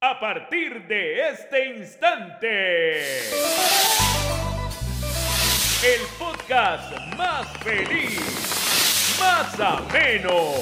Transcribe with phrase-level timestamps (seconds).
[0.00, 3.00] A partir de este instante,
[5.82, 8.20] el podcast más feliz,
[9.18, 10.52] más ameno,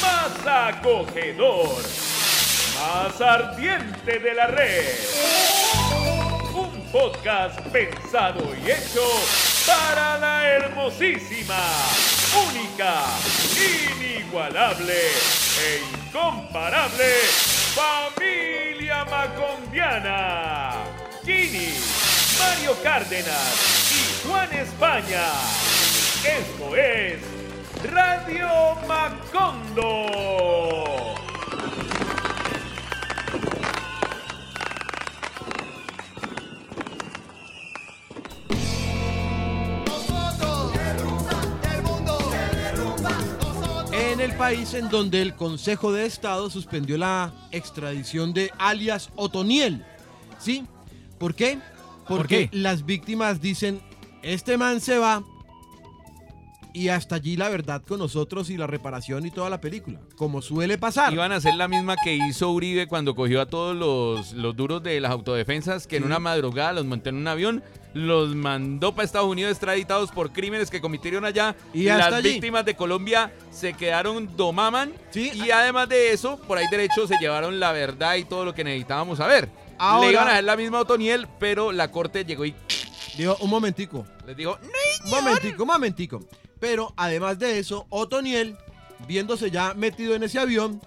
[0.00, 1.82] más acogedor,
[2.80, 4.86] más ardiente de la red.
[6.54, 9.06] Un podcast pensado y hecho
[9.66, 11.60] para la hermosísima,
[12.48, 13.04] única,
[14.00, 20.72] inigualable e incomparable familia macondiana.
[21.24, 21.74] Gini,
[22.38, 25.24] Mario Cárdenas y Juan España.
[26.24, 27.20] Esto es
[27.92, 28.48] Radio
[28.88, 30.55] Macondo.
[44.26, 49.84] El país en donde el Consejo de Estado suspendió la extradición de alias Otoniel.
[50.40, 50.66] ¿Sí?
[51.16, 51.60] ¿Por qué?
[52.08, 52.58] Porque qué?
[52.58, 53.80] las víctimas dicen,
[54.22, 55.22] este man se va
[56.76, 60.42] y hasta allí la verdad con nosotros y la reparación y toda la película, como
[60.42, 61.12] suele pasar.
[61.12, 64.82] Iban a hacer la misma que hizo Uribe cuando cogió a todos los, los duros
[64.82, 69.06] de las autodefensas, que en una madrugada los montó en un avión, los mandó para
[69.06, 71.56] Estados Unidos extraditados por crímenes que cometieron allá.
[71.72, 72.32] Y hasta las allí.
[72.34, 74.92] víctimas de Colombia se quedaron domaman.
[75.10, 75.30] Sí.
[75.34, 78.64] Y además de eso, por ahí derecho se llevaron la verdad y todo lo que
[78.64, 79.48] necesitábamos saber.
[79.78, 82.54] Ahora- Le iban a hacer la misma a Otoniel, pero la corte llegó y
[83.16, 84.58] Digo, un momentico, les dijo,
[85.04, 86.20] un momentico, un momentico.
[86.60, 88.56] Pero además de eso, Otoniel,
[89.06, 90.80] viéndose ya metido en ese avión,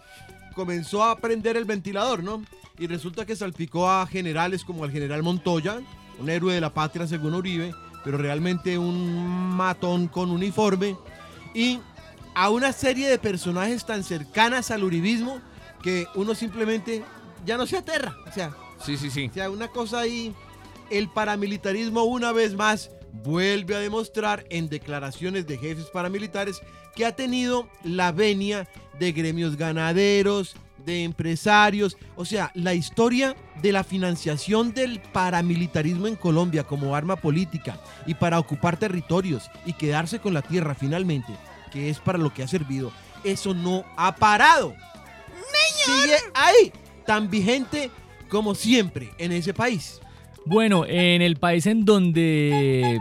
[0.55, 2.43] comenzó a prender el ventilador, ¿no?
[2.77, 5.79] Y resulta que salpicó a generales como al general Montoya,
[6.19, 10.97] un héroe de la patria según Uribe, pero realmente un matón con uniforme,
[11.53, 11.79] y
[12.35, 15.41] a una serie de personajes tan cercanas al uribismo
[15.81, 17.03] que uno simplemente
[17.45, 18.15] ya no se aterra.
[18.27, 18.51] O sea,
[18.83, 19.27] sí, sí, sí.
[19.29, 20.33] o sea, una cosa ahí,
[20.89, 26.61] el paramilitarismo una vez más vuelve a demostrar en declaraciones de jefes paramilitares
[26.95, 28.67] que ha tenido la venia
[28.99, 36.15] de gremios ganaderos, de empresarios, o sea, la historia de la financiación del paramilitarismo en
[36.15, 41.33] Colombia como arma política y para ocupar territorios y quedarse con la tierra finalmente,
[41.71, 42.91] que es para lo que ha servido,
[43.23, 44.73] eso no ha parado.
[45.83, 46.71] Sigue ahí,
[47.05, 47.91] tan vigente
[48.29, 49.99] como siempre en ese país.
[50.49, 52.97] Bueno, en el país en donde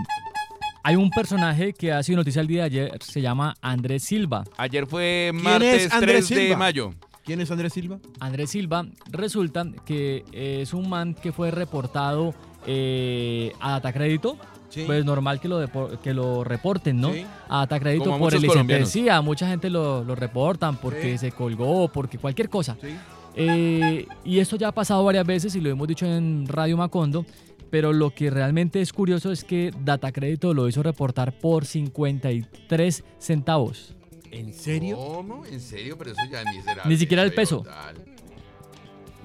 [0.82, 4.44] hay un personaje que ha sido noticia el día de ayer, se llama Andrés Silva.
[4.59, 6.56] Ayer fue ¿Quién martes es Andrés 3 de Silva?
[6.58, 6.94] mayo.
[7.25, 7.98] ¿Quién es Andrés Silva?
[8.20, 12.34] Andrés Silva resulta que es un man que fue reportado
[12.66, 14.37] eh, a Datacrédito.
[14.69, 14.84] Sí.
[14.87, 15.66] Pues normal que lo,
[16.03, 17.12] que lo reporten, ¿no?
[17.14, 17.25] Sí.
[17.48, 18.44] A Datacrédito por el.
[18.44, 18.84] ICP.
[18.84, 21.19] Sí, a mucha gente lo, lo reportan porque Sí.
[21.19, 22.76] se colgó, porque cualquier cosa.
[23.34, 27.25] Eh, y esto ya ha pasado varias veces y lo hemos dicho en Radio Macondo,
[27.71, 33.94] pero lo que realmente es curioso es que Datacrédito lo hizo reportar por 53 centavos.
[34.31, 34.97] ¿En serio?
[34.97, 35.47] ¿Cómo?
[35.47, 35.97] ¿En serio?
[35.97, 36.83] Pero eso ya ni será.
[36.84, 37.65] Ni siquiera el peso.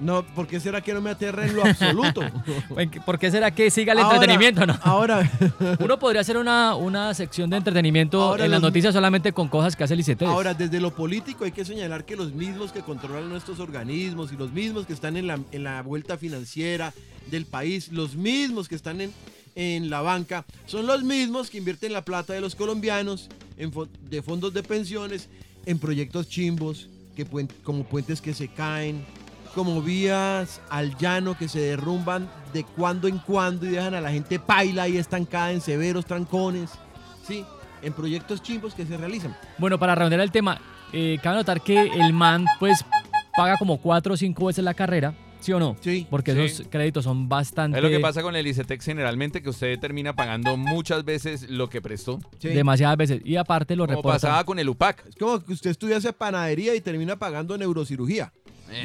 [0.00, 2.20] No, ¿por qué será que no me aterra en lo absoluto?
[3.06, 4.66] ¿Por qué será que siga el Ahora- entretenimiento?
[4.66, 4.78] No?
[4.82, 5.30] Ahora,
[5.78, 9.76] Uno podría hacer una, una sección de entretenimiento Ahora en las noticias solamente con cosas
[9.76, 10.22] que hace el ICT.
[10.22, 14.36] ahora, desde lo político hay que señalar que los mismos que controlan nuestros organismos y
[14.36, 16.92] los mismos que están en la, en la vuelta financiera
[17.30, 19.12] del país, los mismos que están en,
[19.54, 23.88] en la banca, son los mismos que invierten la plata de los colombianos en fo-
[24.10, 25.28] de fondos de pensiones
[25.66, 29.04] en proyectos chimbos, que puen- como puentes que se caen,
[29.54, 34.10] como vías al llano que se derrumban de cuando en cuando y dejan a la
[34.10, 36.70] gente paila y estancada en severos trancones,
[37.26, 37.44] ¿sí?
[37.82, 39.36] En proyectos chimbos que se realizan.
[39.58, 40.60] Bueno, para redondear el tema,
[40.92, 42.84] eh, cabe notar que el man pues
[43.36, 45.76] paga como cuatro o cinco veces la carrera, ¿sí o no?
[45.80, 46.06] Sí.
[46.08, 46.40] Porque Sí.
[46.40, 47.76] esos créditos son bastante...
[47.78, 51.68] Es lo que pasa con el ICETEX generalmente, que usted termina pagando muchas veces lo
[51.68, 52.18] que prestó.
[52.38, 52.48] sí.
[52.48, 53.20] Demasiadas veces.
[53.24, 54.20] Y aparte lo Como reportan.
[54.20, 55.06] pasaba con el UPAC.
[55.08, 58.32] Es como que usted estudiase panadería y termina pagando neurocirugía.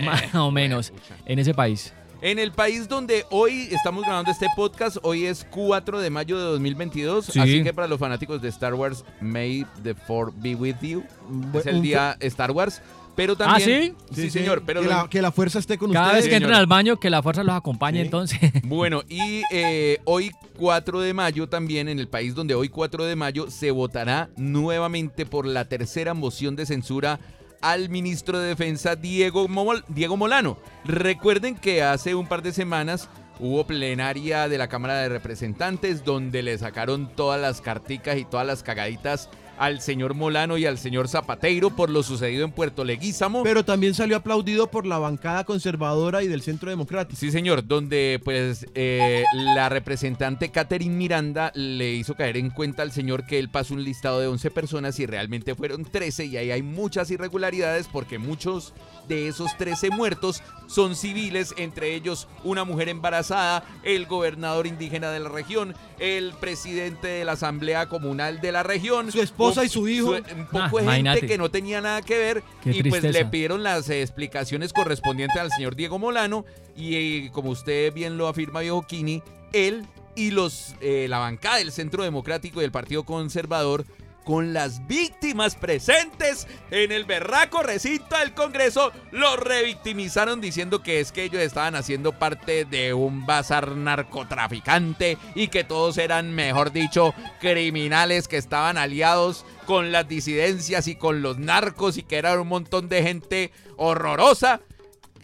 [0.03, 0.91] Más o menos
[1.25, 1.94] en ese país.
[2.22, 6.43] En el país donde hoy estamos grabando este podcast, hoy es 4 de mayo de
[6.43, 7.40] 2022, Sí.
[7.40, 11.03] así que para los fanáticos de Star Wars, May the Fourth be with you.
[11.29, 12.81] Bu- Es el día Star Wars,
[13.16, 13.96] pero también...
[13.97, 14.81] ¿Ah, Sí, señor, pero...
[14.81, 16.26] que, la, que la fuerza esté con Cada ustedes.
[16.26, 18.05] vez que entren al baño, que la fuerza los acompañe Sí.
[18.05, 18.40] entonces.
[18.66, 23.16] Bueno, y eh, hoy 4 de mayo también, en el país donde hoy 4 de
[23.16, 27.17] mayo se votará nuevamente por la tercera moción de censura
[27.61, 29.47] al ministro de Defensa Diego,
[29.88, 30.58] Diego Molano.
[30.85, 33.09] Recuerden que hace un par de semanas
[33.40, 38.46] hubo plenaria de la Cámara de Representantes donde le sacaron todas las carticas y todas
[38.46, 39.29] las cagaditas
[39.59, 43.44] al señor Molano y al señor Zapateiro por lo sucedido en Puerto Leguízamo.
[43.44, 47.20] Pero también salió aplaudido por la bancada conservadora y del Centro Democrático.
[47.20, 52.94] Sí, señor, donde pues eh, la representante Catherine Miranda le hizo caer en cuenta al
[52.94, 56.52] señor que él pasó un listado de 11 personas y realmente fueron 13 y ahí
[56.52, 58.73] hay muchas irregularidades porque muchos
[59.09, 65.20] de esos 13 muertos son civiles, entre ellos una mujer embarazada, el gobernador indígena de
[65.20, 69.87] la región, el presidente de la Asamblea Comunal de la región, Su esposa y su
[69.87, 70.11] hijo.
[70.11, 71.28] un poco Ah, de gente imagínate.
[71.28, 75.40] que no tenía nada que ver Qué y pues le pidieron las eh, explicaciones correspondientes
[75.40, 79.22] al señor Diego Molano y eh, como usted bien lo afirma Viejo Kini,
[79.53, 79.85] él
[80.16, 83.85] y los eh, la bancada del Centro Democrático y del Partido Conservador
[84.29, 91.11] con las víctimas presentes en el berraco recinto del Congreso, los revictimizaron diciendo que es
[91.11, 97.16] que ellos estaban haciendo parte de un bazar narcotraficante y que todos eran, mejor dicho,
[97.41, 102.49] criminales que estaban aliados con las disidencias y con los narcos y que era un
[102.49, 104.61] montón de gente horrorosa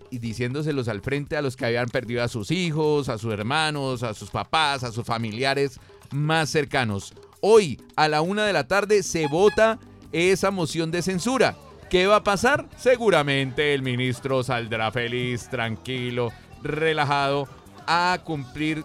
[0.10, 4.02] y diciéndoselos al frente a los que habían perdido a sus hijos, a sus hermanos,
[4.02, 5.80] a sus papás, a sus familiares
[6.10, 7.14] más cercanos.
[7.48, 9.78] Hoy, a la una de la tarde, se vota
[10.12, 11.56] esa moción de censura.
[11.92, 12.68] ¿Qué va a pasar?
[12.76, 16.32] Seguramente el ministro saldrá feliz, tranquilo,
[16.64, 17.48] relajado,
[17.86, 18.84] a cumplir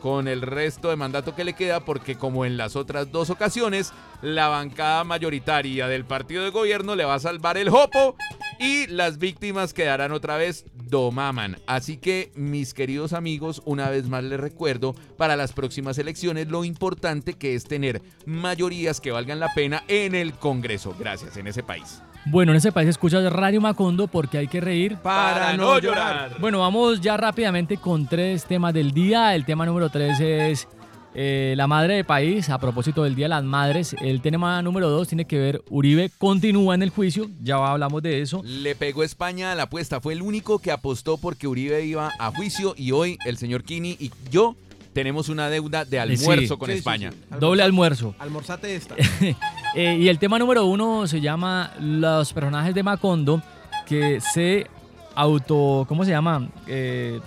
[0.00, 3.92] con el resto de mandato que le queda porque como en las otras dos ocasiones,
[4.22, 8.16] la bancada mayoritaria del partido de gobierno le va a salvar el jopo
[8.58, 11.56] y las víctimas quedarán otra vez domaman.
[11.66, 16.64] Así que mis queridos amigos, una vez más les recuerdo para las próximas elecciones lo
[16.64, 20.94] importante que es tener mayorías que valgan la pena en el Congreso.
[20.98, 22.02] Gracias, en ese país.
[22.26, 24.96] Bueno, en ese país escuchas Radio Macondo porque hay que reír.
[24.98, 26.36] Para, no llorar.
[26.40, 29.34] Bueno, vamos ya rápidamente con tres temas del día.
[29.34, 30.68] El tema número tres es
[31.14, 32.48] eh, la madre de país.
[32.50, 36.10] A propósito del Día de las Madres, el tema número dos tiene que ver, Uribe
[36.18, 38.42] continúa en el juicio, ya hablamos de eso.
[38.44, 40.00] Le pegó España a la apuesta.
[40.00, 43.96] Fue el único que apostó porque Uribe iba a juicio y hoy el señor Kini
[43.98, 44.54] y yo
[44.92, 46.58] tenemos una deuda de almuerzo Sí.
[46.58, 47.10] con Sí, sí, España.
[47.12, 47.36] sí.
[47.38, 48.14] Doble almuerzo.
[48.18, 48.94] Almorzate esta.
[49.74, 53.42] Eh, y el tema número uno se llama Los personajes de Macondo
[53.86, 54.66] que se
[55.14, 55.84] auto.
[55.86, 56.48] ¿Cómo se llama?
[56.66, 57.20] Eh.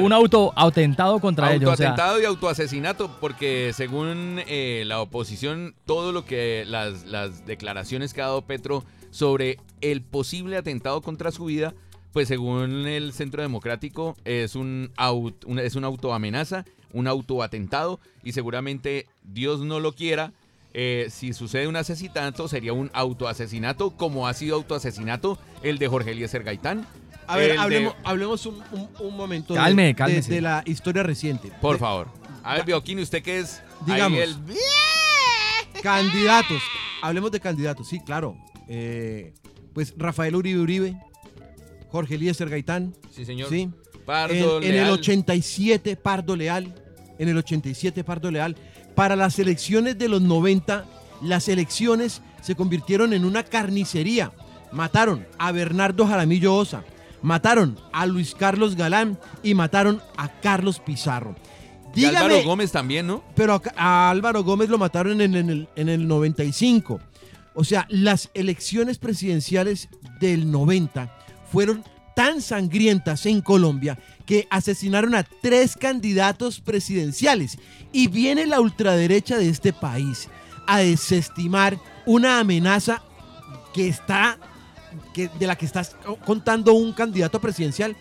[0.00, 1.72] Un auto atentado contra ellos.
[1.72, 7.46] o sea, Autoatentado y autoasesinato, porque según eh, la oposición, todo lo que las, las
[7.46, 11.74] declaraciones que ha dado Petro sobre el posible atentado contra su vida,
[12.12, 18.32] pues según el Centro Democrático es un, aut- una- es una autoamenaza, un autoatentado, y
[18.32, 20.32] seguramente Dios no lo quiera.
[20.78, 26.10] Eh, si sucede un asesinato, sería un autoasesinato, como ha sido autoasesinato el de Jorge
[26.10, 26.86] Eliezer Gaitán.
[27.26, 31.50] A ver, de- hablemos, un, un- un momento de- Calme, de, de la historia reciente.
[31.62, 32.08] Por De- favor.
[32.44, 34.20] A ver, Bioquín, usted que es Digamos.
[34.20, 34.36] el-
[35.82, 36.62] Candidatos.
[37.02, 38.36] Hablemos de candidatos, sí, claro.
[38.68, 39.34] Eh,
[39.72, 40.96] pues Rafael Uribe Uribe,
[41.90, 43.48] Jorge Eliezer Gaitán, Sí, señor.
[43.48, 43.70] sí.
[44.04, 44.90] Pardo en, en el Leal.
[44.90, 46.74] 87 Pardo Leal,
[47.18, 48.56] en el 87 Pardo Leal.
[48.96, 50.86] Para las elecciones de los 90,
[51.22, 54.32] las elecciones se convirtieron en una carnicería.
[54.72, 56.82] Mataron a Bernardo Jaramillo Osa,
[57.22, 61.36] mataron a Luis Carlos Galán y mataron a Carlos Pizarro.
[61.94, 63.22] Y Álvaro Dígame, Gómez también, ¿no?
[63.34, 66.98] pero a, a Álvaro Gómez lo mataron en, en el, en el 95.
[67.54, 69.88] O sea, las elecciones presidenciales
[70.20, 71.14] del 90
[71.52, 71.84] fueron
[72.16, 77.58] tan sangrientas en Colombia que asesinaron a tres candidatos presidenciales.
[77.92, 80.30] Y viene la ultraderecha de este país
[80.66, 83.02] a desestimar una amenaza
[83.74, 84.38] que está,
[85.12, 85.94] que, de la que estás
[86.24, 87.94] contando un candidato presidencial.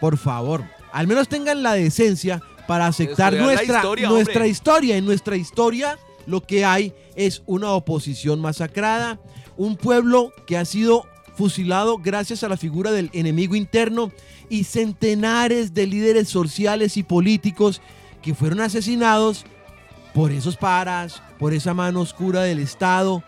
[0.00, 4.48] Por favor, al menos tengan la decencia para aceptar nuestra, historia, nuestra hombre.
[4.48, 4.96] historia.
[4.96, 9.20] En nuestra historia lo que hay es una oposición masacrada,
[9.58, 11.04] un pueblo que ha sido
[11.38, 14.10] fusilado gracias a la figura del enemigo interno
[14.50, 17.80] y centenares de líderes sociales y políticos
[18.20, 19.44] que fueron asesinados
[20.14, 23.22] por esos paras, por esa mano oscura del Estado,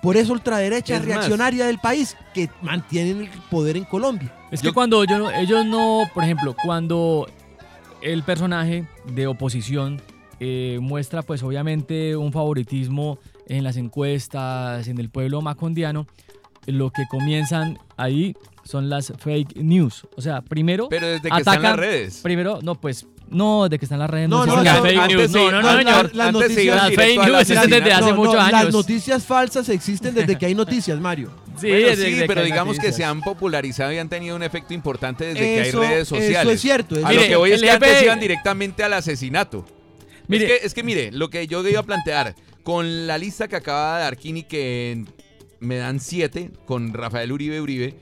[0.00, 4.34] por esa ultraderecha Es más- reaccionaria del país que mantienen el poder en Colombia.
[4.50, 7.28] Es Yo- que cuando ellos, no- ellos no, por ejemplo, cuando
[8.00, 10.00] el personaje de oposición
[10.42, 16.06] eh, muestra pues obviamente un favoritismo en las encuestas, en el pueblo macondiano,
[16.66, 20.06] lo que comienzan ahí son las fake news.
[20.16, 22.20] O sea, primero Pero desde que están en las atacan, redes.
[22.22, 24.82] primero, no, pues, no, de que están las redes, No, no, no, existen las no,
[24.82, 25.30] fake news.
[25.30, 26.14] No, no, no, señor.
[26.14, 28.72] Las noticias- Las fake news existen desde hace muchos Las años.
[28.72, 31.30] noticias falsas existen desde que hay noticias, Mario.
[31.60, 34.42] Sí, Bueno, desde- sí, desde pero digamos que se han popularizado y han tenido un
[34.42, 36.54] efecto importante desde que hay Eso- redes eso sociales.
[36.54, 37.24] es cierto, es A cierto.
[37.24, 39.64] lo que voy es Mire, que antes iban directamente al asesinato.
[40.28, 40.44] Mire.
[40.44, 43.56] es, que, es que mire, lo que yo iba a plantear, Con la lista que
[43.56, 45.04] acaba de dar Kini, que
[45.60, 47.94] me dan siete, con Rafael Uribe Uribe,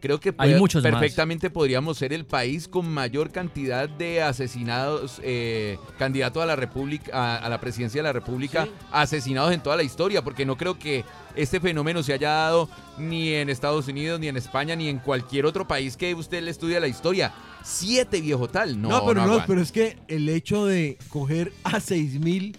[0.00, 0.92] creo que Hay puede- muchos más.
[0.92, 7.10] perfectamente podríamos ser el país con mayor cantidad de asesinados, eh, candidato a la República,
[7.12, 8.70] a, a la presidencia de la República, Sí.
[8.92, 13.32] asesinados en toda la historia, porque no creo que este fenómeno se haya dado ni
[13.34, 16.78] en Estados Unidos, ni en España, ni en cualquier otro país que usted le estudie
[16.80, 17.32] la historia.
[17.64, 18.80] Siete, viejo tal.
[18.80, 22.56] No, No, pero no, pero es que el hecho de coger a 6.000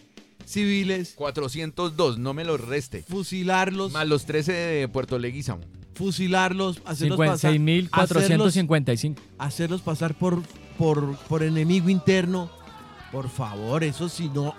[0.49, 3.03] civiles, 402, no me lo reste.
[3.07, 5.61] fusilarlos, Más los 13 de Puerto Leguizamo.
[5.95, 7.51] fusilarlos, hacerlos pasar,
[7.91, 9.15] hacerlos, 6.455.
[9.37, 10.41] hacerlos pasar por,
[10.77, 12.49] por, por enemigo interno.
[13.11, 14.53] Por favor, eso si no.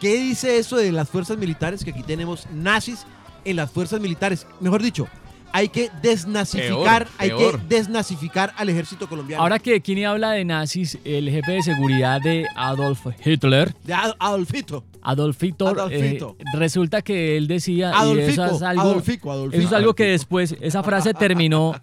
[0.00, 1.82] ¿Qué dice eso de las fuerzas militares?
[1.82, 3.06] Que aquí tenemos nazis
[3.44, 4.46] en las fuerzas militares.
[4.60, 5.08] Mejor dicho,
[5.56, 7.60] hay que desnazificar, Peor, hay peor.
[7.60, 9.42] que desnazificar al ejército colombiano.
[9.42, 14.14] Ahora que Kini habla de nazis, el jefe de seguridad de Adolf Hitler, de Ad-
[14.18, 14.84] Adolfito.
[15.02, 16.36] Adolf Hitler, Adolfito.
[16.38, 19.58] eh, resulta que él decía, y Adolfico, eso es algo, Adolfico, Adolfico.
[19.58, 21.74] eso es algo que después, esa frase terminó,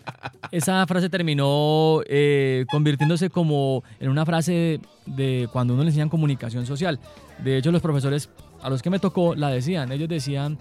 [0.51, 6.65] esa frase terminó eh, convirtiéndose como en una frase de cuando uno le enseñan comunicación
[6.65, 6.99] social.
[7.43, 8.29] De hecho, los profesores
[8.61, 10.59] a los que me tocó la decían, ellos decían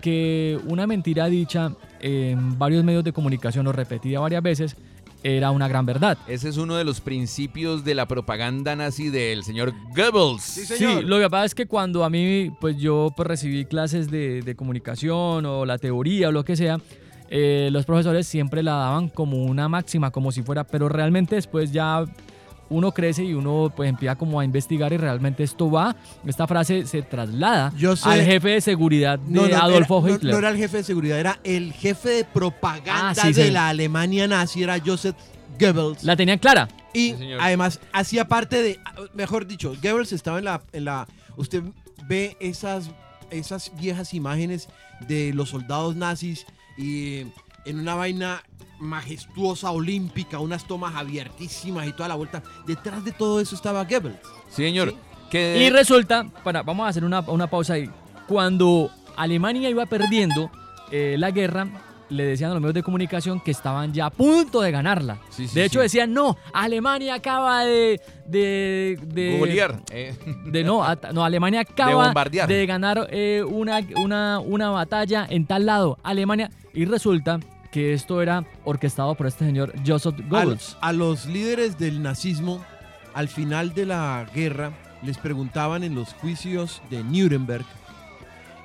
[0.00, 4.76] que una mentira dicha en varios medios de comunicación o repetida varias veces
[5.24, 6.18] era una gran verdad.
[6.26, 10.42] Ese es uno de los principios de la propaganda nazi del señor Goebbels.
[10.42, 11.04] Sí, Sí, señor.
[11.04, 14.54] lo que pasa es que cuando a mí, pues yo pues, recibí clases de, de
[14.56, 16.80] comunicación o la teoría o lo que sea,
[17.30, 21.70] eh, los profesores siempre la daban como una máxima, como si fuera, pero realmente después
[21.70, 22.04] ya
[22.72, 25.94] uno crece y uno pues empieza como a investigar y realmente esto va,
[26.26, 30.16] esta frase se traslada Yo sé- al jefe de seguridad de No, no, Adolfo era,
[30.16, 30.32] Hitler.
[30.32, 33.50] No, era el jefe de seguridad, era el jefe de propaganda Ah, sí, de sí.
[33.50, 35.16] la Alemania nazi, era Joseph
[35.60, 36.02] Goebbels.
[36.02, 36.68] La tenían clara.
[36.94, 38.80] y Sí, además hacía parte de,
[39.14, 41.62] mejor dicho, Goebbels estaba en la, en la, usted
[42.08, 42.90] ve esas,
[43.30, 44.68] esas viejas imágenes
[45.08, 47.24] de los soldados nazis y
[47.64, 48.42] en una vaina
[48.78, 52.42] majestuosa olímpica, unas tomas abiertísimas y toda la vuelta.
[52.66, 54.16] Detrás de todo eso estaba Goebbels.
[54.48, 54.90] Sí, señor.
[54.90, 54.96] Sí.
[55.30, 57.88] Que Y resulta, para, vamos a hacer una, una pausa ahí.
[58.26, 60.50] Cuando Alemania iba perdiendo
[60.90, 61.68] eh, la guerra,
[62.10, 65.18] le decían a los medios de comunicación que estaban ya a punto de ganarla.
[65.30, 65.84] Sí, sí, de hecho, sí.
[65.84, 68.00] decían, no, Alemania acaba de...
[68.26, 70.14] de, de eh,
[70.46, 72.48] de- no, at- no, Alemania acaba bombardear.
[72.48, 75.98] de ganar eh, una, una, una batalla en tal lado.
[76.02, 76.50] Alemania.
[76.74, 77.40] Y resulta
[77.72, 80.76] que esto era orquestado por este señor Joseph A, Goebbels.
[80.80, 82.64] a los líderes del nazismo,
[83.14, 84.70] al final de la guerra,
[85.02, 87.64] les preguntaban en los juicios de Nuremberg.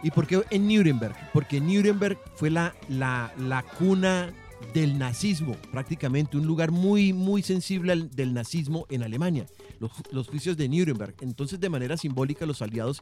[0.03, 1.15] ¿Y por qué en Nuremberg?
[1.33, 4.29] Porque Nuremberg fue la, la, la cuna
[4.73, 9.45] del nazismo, prácticamente un lugar muy, muy sensible al- del nazismo en Alemania,
[9.79, 11.15] los, ju- los juicios de Nuremberg.
[11.21, 13.01] Entonces, de manera simbólica, los aliados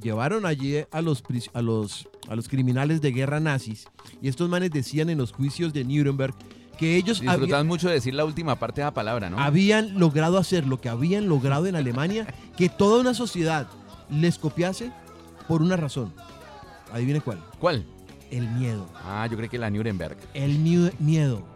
[0.00, 3.86] llevaron allí a los, a los, a los criminales de guerra nazis
[4.22, 6.34] y estos manes decían en los juicios de Nuremberg
[6.78, 9.38] que ellos habían- disfrutan mucho de decir la última parte de la palabra, ¿no?
[9.38, 13.68] habían logrado hacer lo que habían logrado en Alemania, que toda una sociedad
[14.10, 14.90] les copiase
[15.46, 16.12] por una razón.
[16.92, 17.42] Adivine cuál.
[17.58, 17.84] ¿Cuál?
[18.36, 18.88] El miedo.
[19.04, 20.16] Ah, yo creo que la Nuremberg.
[20.34, 21.46] El miu- miedo.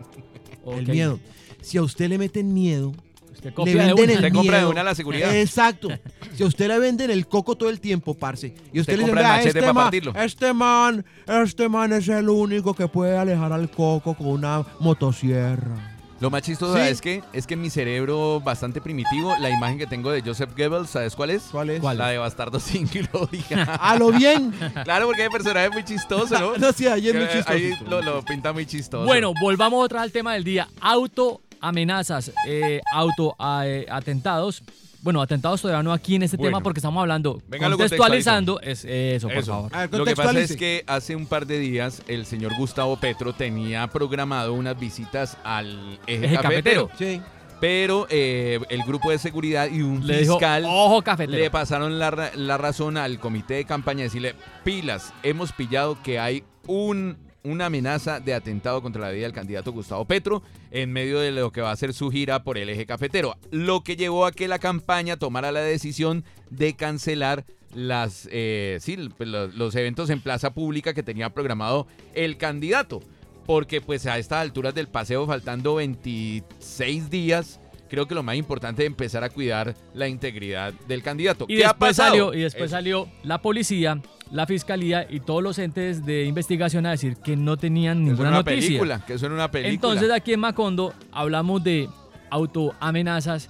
[0.66, 1.18] El miedo.
[1.60, 2.92] Si a usted le meten miedo,
[3.32, 4.12] Usted le copia de venden una.
[4.12, 4.70] el Usted compra de miedo.
[4.70, 5.34] una la seguridad.
[5.36, 5.88] Exacto.
[6.34, 8.98] Si a usted le venden el coco todo el tiempo, parce, y usted, Usted le
[8.98, 10.12] dice, compra el "Vea, machete este, pa' man, partirlo".
[10.14, 15.97] este man, este man es el único que puede alejar al coco con una motosierra.
[16.20, 16.80] Lo más chistoso Sí.
[16.80, 20.50] es que es que en mi cerebro bastante primitivo, la imagen que tengo de Joseph
[20.56, 21.44] Goebbels, ¿sabes cuál es?
[21.50, 21.82] ¿Cuál es?
[21.82, 23.64] La de Bastardo sin Gloria.
[23.80, 24.52] A lo bien.
[24.84, 26.56] claro, porque hay personaje muy chistoso, ¿no?
[26.58, 27.52] no, sí, ahí es muy Que chistoso.
[27.56, 29.04] Ahí lo, lo pinta muy chistoso.
[29.06, 30.68] Bueno, volvamos otra vez al tema del día.
[30.80, 34.62] Auto amenazas, eh, auto eh, atentados.
[35.02, 36.56] Bueno, atentados todavía no aquí en este Bueno.
[36.58, 38.60] tema porque estamos hablando, Venga, contextualizando.
[38.60, 39.52] Es eso, por Eso.
[39.52, 39.72] favor.
[39.90, 43.32] Ver, Lo que pasa es que hace un par de días el señor Gustavo Petro
[43.32, 47.16] tenía programado unas visitas al eje, Eje cafetero, cafetero.
[47.16, 47.22] Sí.
[47.60, 51.38] pero eh, el grupo de seguridad y un Le dijo, fiscal ojo cafetero.
[51.38, 57.18] le pasaron la razón al comité de campaña, decirle, pilas, hemos pillado que hay un,
[57.50, 61.50] una amenaza de atentado contra la vida del candidato Gustavo Petro en medio de lo
[61.50, 64.48] que va a ser su gira por el eje cafetero, lo que llevó a que
[64.48, 70.54] la campaña tomara la decisión de cancelar las, eh, sí, pues, los, eventos en plaza
[70.54, 73.00] pública que tenía programado el candidato.
[73.46, 78.82] Porque pues a estas alturas del paseo, faltando 26 días, creo que lo más importante
[78.82, 81.46] es empezar a cuidar la integridad del candidato.
[81.48, 82.08] Y ¿Qué ha después, pasado?
[82.10, 82.76] salió, y después Eso.
[82.76, 87.56] salió la policía, la fiscalía y todos los entes de investigación a decir que no
[87.56, 88.60] tenían Que ninguna una noticia.
[88.68, 89.72] película, que eso era una película.
[89.74, 91.88] Entonces aquí en Macondo hablamos de
[92.30, 93.48] autoamenazas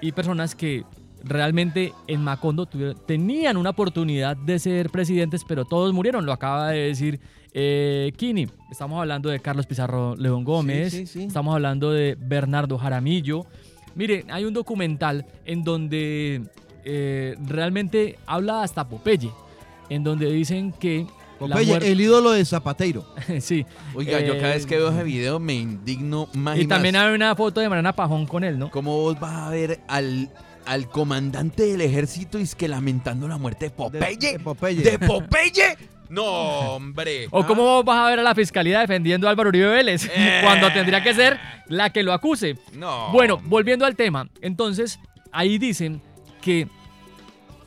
[0.00, 0.84] y personas que
[1.24, 6.24] realmente en Macondo tuvieron- tenían una oportunidad de ser presidentes, pero todos murieron.
[6.26, 7.20] Lo acaba de decir
[7.58, 8.46] eh, Kini.
[8.70, 11.24] Estamos hablando de Carlos Pizarro León Gómez, sí, sí.
[11.24, 13.46] estamos hablando de Bernardo Jaramillo.
[13.94, 16.42] Mire, hay un documental en donde
[16.84, 19.30] eh, realmente habla hasta Popeye,
[19.88, 21.06] en donde dicen que...
[21.38, 23.06] Popeye, muerte- el ídolo de Zapateiro.
[23.40, 23.64] sí.
[23.94, 26.94] Oiga, yo cada Eh, vez que veo ese video me indigno más y, Y también
[26.94, 27.04] más.
[27.04, 28.70] hay una foto de Mariana Pajón con él, ¿no?
[28.70, 30.30] ¿Cómo vos vas a ver al,
[30.66, 34.16] al comandante del ejército y es que lamentando la muerte de Popeye?
[34.16, 34.82] De- de Popeye.
[34.82, 35.76] ¿De Popeye?
[36.08, 36.24] No,
[36.76, 37.26] hombre.
[37.32, 40.38] ¿O cómo vos vas a ver a la fiscalía defendiendo a Álvaro Uribe Vélez Eh.
[40.44, 42.56] cuando tendría que ser la que lo acuse?
[42.74, 43.10] No.
[43.10, 45.00] Bueno, volviendo al tema, entonces
[45.32, 46.00] ahí dicen
[46.40, 46.68] que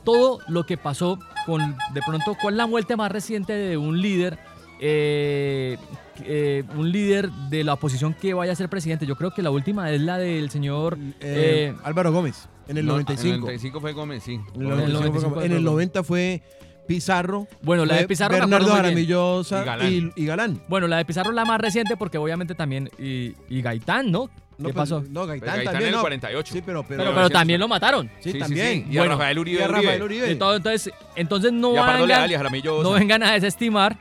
[0.04, 4.00] todo lo que pasó con, de pronto, ¿cuál es la muerte más reciente de un
[4.00, 4.38] líder?
[4.82, 5.76] eh,
[6.24, 9.04] eh, un líder de la oposición que vaya a ser presidente.
[9.04, 10.96] Yo creo que la última es la del señor...
[10.98, 13.28] Eh, eh, Álvaro Gómez, en el No, 95.
[13.28, 14.40] En el 95 fue Gómez, sí.
[14.54, 15.44] En el En el 95 fue 95 Gómez.
[15.46, 16.42] En el 90 fue
[16.86, 17.46] Pizarro.
[17.62, 18.68] Bueno, la de Pizarro Bernardo.
[18.68, 20.60] Jaramillo Y y, y Galán.
[20.68, 22.90] bueno, la de Pizarro es la más reciente porque obviamente también...
[22.98, 24.28] Y, y Gaitán, ¿no?
[24.58, 25.00] No, ¿Qué pasó?
[25.08, 25.82] No, Pues Gaitán, Gaitán también.
[25.82, 26.00] en el no.
[26.02, 26.52] 48.
[26.52, 27.60] Sí, pero, pero, Pero, pero sí, también sí.
[27.60, 28.08] lo mataron.
[28.18, 28.84] sí, Sí, sí, también.
[28.84, 28.92] sí.
[28.92, 29.58] Y a Bueno, Rafael Uribe.
[29.58, 29.80] Y a Uribe.
[29.82, 30.32] Rafael Uribe.
[30.32, 33.96] Y todo, entonces, entonces no, vengan, Leal y a no vengan a desestimar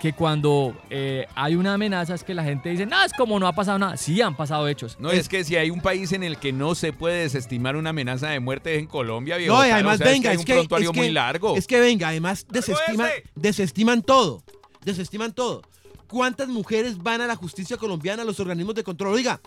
[0.00, 3.46] que cuando eh, hay una amenaza es que la gente dice, no, es como no
[3.46, 3.96] ha pasado nada.
[3.96, 4.96] Sí han pasado hechos.
[5.00, 7.90] No, es que si hay un país en el que no se puede desestimar una
[7.90, 9.54] amenaza de muerte es en Colombia, viejo.
[9.56, 11.56] No, y además, venga, es que hay un prontuario que- muy largo.
[11.56, 13.24] Es que venga, además desestiman, ese!
[13.34, 14.42] desestiman todo.
[14.84, 15.62] Desestiman todo.
[16.08, 19.14] ¿Cuántas mujeres van a la justicia colombiana, a los organismos de control?
[19.14, 19.40] Oiga,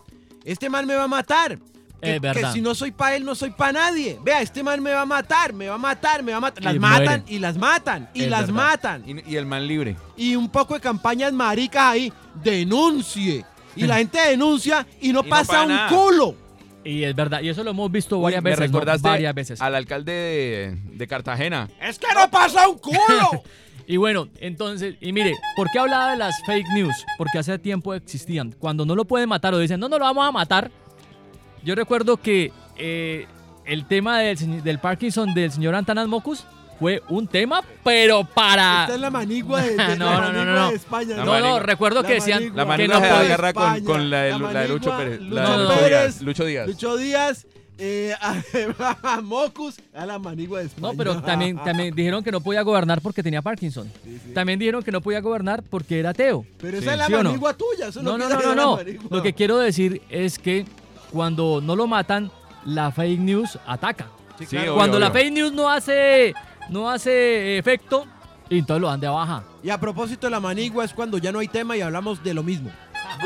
[0.44, 1.58] este man me va a matar.
[2.02, 2.48] Que, Es verdad.
[2.52, 4.18] que si no soy pa' él, no soy pa' nadie.
[4.24, 6.64] Vea, este man me va a matar, me va a matar, me va a matar.
[6.64, 7.24] Las Y matan mueren.
[7.28, 8.54] y las matan y Es las verdad.
[8.54, 9.04] matan.
[9.06, 9.96] Y, y el man libre.
[10.16, 12.14] Y un poco de campañas maricas ahí.
[12.44, 13.46] Denuncie.
[13.76, 15.90] Y la gente denuncia y no Y no pasa para un nada.
[15.90, 16.36] culo.
[16.84, 18.72] Y es verdad, y eso lo hemos visto Uy, varias me veces.
[18.72, 18.80] ¿no?
[18.80, 19.62] recordaste Varias veces.
[19.62, 21.70] al alcalde de, de Cartagena.
[21.82, 22.98] Es que no pasa un culo.
[23.92, 26.94] Y bueno, entonces, y mire, ¿por qué hablaba de las fake news?
[27.18, 28.52] Porque hace tiempo existían.
[28.60, 30.70] Cuando no lo pueden matar o dicen, no, no lo vamos a matar.
[31.64, 33.28] Yo recuerdo que eh,
[33.66, 36.46] el tema del, del Parkinson del señor Antanas Mocus
[36.80, 38.84] fue un tema, pero para...
[38.84, 40.70] Esta es la manigua de, de- No, la no, no, manigua no.
[40.70, 41.18] de España.
[41.18, 41.50] La No, manigua.
[41.52, 42.56] no, recuerdo La que decían manigua.
[42.58, 44.98] La que manigua no se agarra con, España, con la, de, la la de Lucho
[44.98, 45.20] Pérez.
[45.22, 46.22] Lucho la de Lucho Pérez, Díaz.
[46.22, 46.68] Lucho Díaz.
[46.68, 47.48] Lucho Díaz,
[47.82, 48.14] eh,
[49.04, 50.88] a, Mocus, a la manigua de España.
[50.88, 53.92] No, pero también, también dijeron que no podía gobernar porque tenía Parkinson.
[54.34, 56.46] También dijeron que no podía gobernar porque era ateo.
[56.62, 56.84] Pero Sí.
[56.84, 57.30] esa es la ¿Sí o no?
[57.30, 57.88] manigua tuya.
[57.90, 58.80] Eso No, no, no, no, no.
[59.10, 60.66] Lo que quiero decir es que
[61.12, 62.32] cuando no lo matan,
[62.66, 64.08] la fake news ataca.
[64.38, 64.72] Sí, Sí, claro.
[64.72, 66.34] obvio, Cuando la fake news no hace,
[66.70, 68.06] no hace efecto,
[68.50, 69.44] entonces lo dan de baja.
[69.64, 72.34] Y a propósito de la manigua es cuando ya no hay tema y hablamos de
[72.34, 72.72] lo mismo.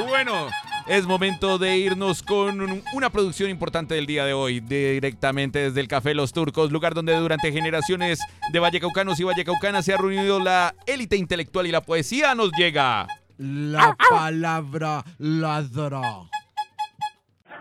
[0.07, 0.47] Bueno,
[0.87, 5.81] es momento de irnos con un- una producción importante del día de hoy, directamente desde
[5.81, 8.19] el Café Los Turcos, lugar donde durante generaciones
[8.51, 13.05] de vallecaucanos y vallecaucanas se ha reunido la élite intelectual y la poesía nos llega.
[13.37, 16.01] La palabra ladra.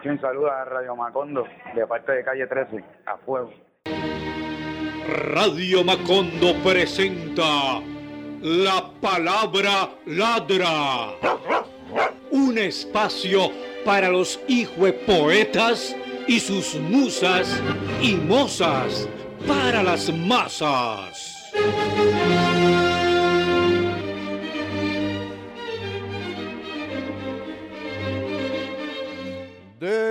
[0.04, 3.52] Un saludo a Radio Macondo, de parte de Calle 13, a fuego.
[5.06, 7.80] Radio Macondo presenta
[8.40, 11.12] La Palabra Ladra.
[12.32, 13.50] Un espacio
[13.84, 14.40] para los
[15.06, 15.94] poetas
[16.26, 17.62] y sus musas
[18.00, 19.08] y mozas
[19.46, 21.52] para las masas.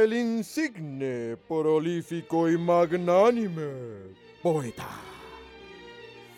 [0.01, 4.87] Del insigne, prolífico y magnánime poeta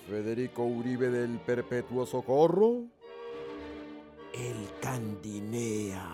[0.05, 2.81] Federico Uribe del Perpetuo Socorro,
[4.33, 6.09] el Candinea.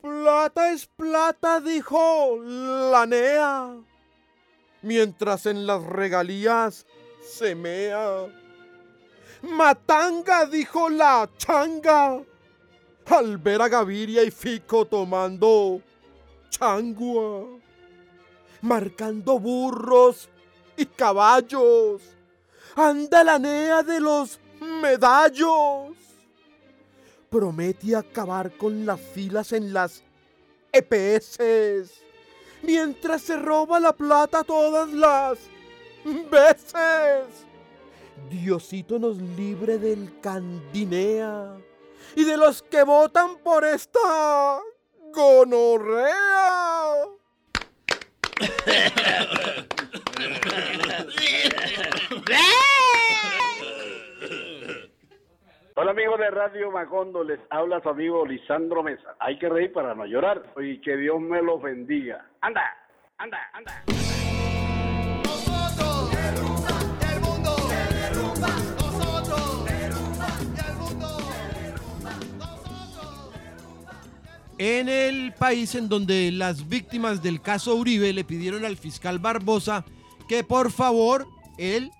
[0.00, 3.80] Plata es plata, dijo la Nea,
[4.82, 6.86] mientras en las regalías
[7.20, 8.28] se mea.
[9.42, 12.22] Matanga, dijo la changa
[13.06, 15.80] al ver a Gaviria y Fico tomando
[16.50, 17.46] changua,
[18.60, 20.28] marcando burros
[20.76, 22.02] y caballos,
[22.74, 25.96] anda la nea de los medallos.
[27.28, 30.02] Promete acabar con las filas en las
[30.72, 32.00] EPS,
[32.62, 35.38] mientras se roba la plata todas las
[36.30, 37.46] veces.
[38.30, 41.56] Diosito nos libre del candinea
[42.16, 44.60] y de los que votan por esta
[45.12, 46.12] gonorrea.
[55.74, 59.16] Hola amigos de Radio Macondo, les habla su amigo Lisandro Mesa.
[59.18, 62.26] Hay que reír para no llorar y que Dios me los bendiga.
[62.40, 62.62] ¡Anda!
[63.22, 64.01] anda, anda.
[74.64, 79.84] En el país en donde las víctimas del caso Uribe le pidieron al fiscal Barbosa
[80.28, 81.26] que por favor
[81.58, 81.90] él,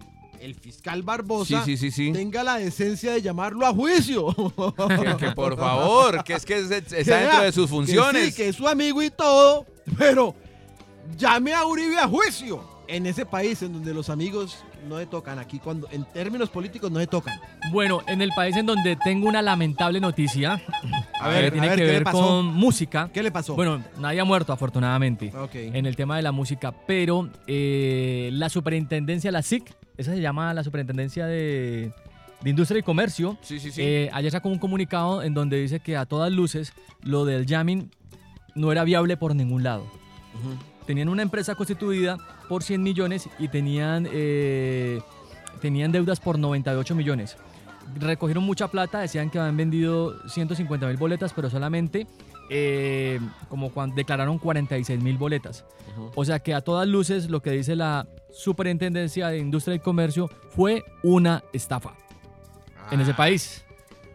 [0.40, 2.12] el fiscal Barbosa, Sí, sí, sí, sí.
[2.12, 4.29] tenga la decencia de llamarlo a juicio.
[4.37, 8.27] Que, que por favor, que es que es- Que está dentro de sus que funciones.
[8.27, 9.66] sí, que es su amigo y todo,
[9.98, 10.35] pero
[11.18, 12.70] llame a Uribe a juicio.
[12.87, 16.90] En ese país en donde los amigos no se tocan, aquí cuando en términos políticos
[16.90, 17.40] no se tocan.
[17.72, 20.62] Bueno, en el país en donde tengo una lamentable noticia,
[21.22, 23.11] A que ver, tiene a ver, que ¿qué le ver con música.
[23.12, 23.54] ¿Qué le pasó?
[23.54, 29.30] Bueno, nadie ha muerto afortunadamente en el tema de la música, pero eh, la superintendencia,
[29.32, 31.92] la SIC, esa se llama la superintendencia de,
[32.40, 33.80] de Industria y Comercio, Sí, sí, sí.
[33.82, 37.90] eh, ayer sacó un comunicado en donde dice que a todas luces lo del jamming
[38.54, 39.87] no era viable por ningún lado.
[40.87, 45.00] Tenían una empresa constituida por 100 millones y tenían, eh,
[45.61, 47.37] tenían deudas por 98 millones.
[47.98, 52.06] Recogieron mucha plata, decían que habían vendido 150 mil boletas, pero solamente
[52.50, 53.18] eh,
[53.48, 55.64] como cuando declararon 46 mil boletas.
[56.14, 60.28] O sea que a todas luces lo que dice la Superintendencia de Industria y Comercio
[60.54, 61.92] fue una estafa
[62.90, 63.02] en Ah.
[63.02, 63.64] ese país.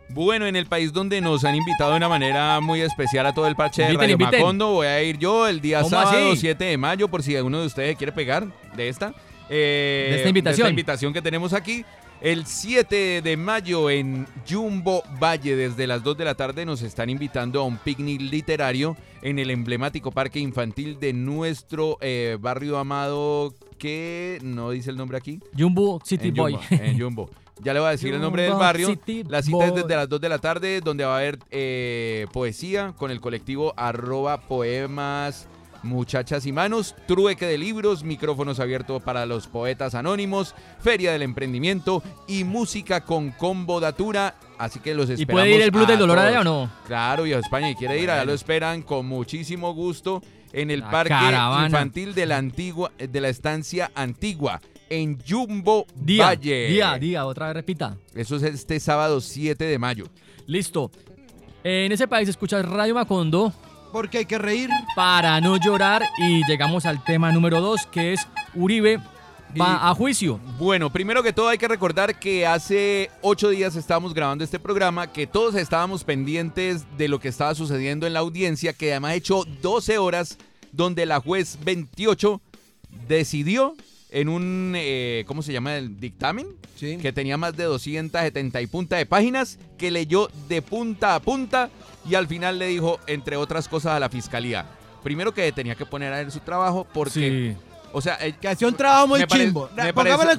[0.10, 3.46] Bueno, en el país donde nos han invitado de una manera muy especial a todo
[3.48, 4.40] el parche de Radio inviten.
[4.40, 6.38] Macondo, voy a ir yo el día ¿Cómo sábado así?
[6.42, 9.14] 7 de mayo, por si alguno de ustedes quiere pegar de esta.
[9.50, 10.70] eh, De esta invitación.
[10.70, 11.84] invitación que tenemos aquí.
[12.20, 17.12] El 7 de mayo en Jumbo Valle, desde las 2 de la tarde, nos están
[17.12, 23.54] invitando a un picnic literario en el emblemático parque infantil de nuestro eh, barrio amado,
[23.78, 25.40] que no dice el nombre aquí.
[25.56, 26.54] Jumbo City en Boy.
[26.54, 27.30] Jumbo, en Jumbo.
[27.62, 28.88] Ya le voy a decir el nombre del barrio.
[28.88, 32.26] City La cita es desde las 2 de la tarde, donde va a haber eh,
[32.34, 35.48] poesía con el colectivo arroba poemas
[35.88, 42.04] muchachas y manos, trueque de libros, micrófonos abiertos para los poetas anónimos, feria del emprendimiento
[42.28, 44.36] y música con combo datura.
[44.58, 45.42] Así que los ¿Y esperamos.
[45.44, 46.70] puede ir el Blues a del Dolor allá o no?
[46.88, 50.22] Claro, viejo España, y quiere ir, allá lo esperan con muchísimo gusto
[50.54, 51.66] en el La parque caravana.
[51.68, 56.68] infantil de la antigua, de la estancia antigua, en Jumbo Día, Valle.
[56.70, 57.98] día, día, otra vez repita.
[58.16, 60.06] Eso es este sábado 7 de mayo.
[60.48, 60.90] Listo.
[61.64, 63.54] En ese país escuchas Radio Macondo
[63.92, 64.70] Porque hay que reír.
[64.96, 68.98] para no llorar y llegamos al tema número dos que es Uribe
[69.60, 70.40] va Y- a juicio.
[70.60, 75.08] Bueno, primero que todo hay que recordar que hace ocho días estábamos grabando este programa,
[75.12, 79.16] que todos estábamos pendientes de lo que estaba sucediendo en la audiencia, que además ha
[79.16, 80.38] hecho 12 horas
[80.72, 82.42] donde la juez 28
[83.08, 83.76] decidió
[84.10, 85.76] en un, eh, ¿cómo se llama?
[85.76, 86.98] El dictamen, Sí.
[86.98, 91.70] que tenía más de 270 y punta de páginas, que leyó de punta a punta
[92.10, 94.66] y al final le dijo, entre otras cosas, a la fiscalía.
[95.04, 97.58] Primero que tenía que poner a él su trabajo porque, Sí.
[97.92, 99.70] o sea, eh, Que hacía un trabajo muy chimbo.
[99.78, 100.38] en, palabras.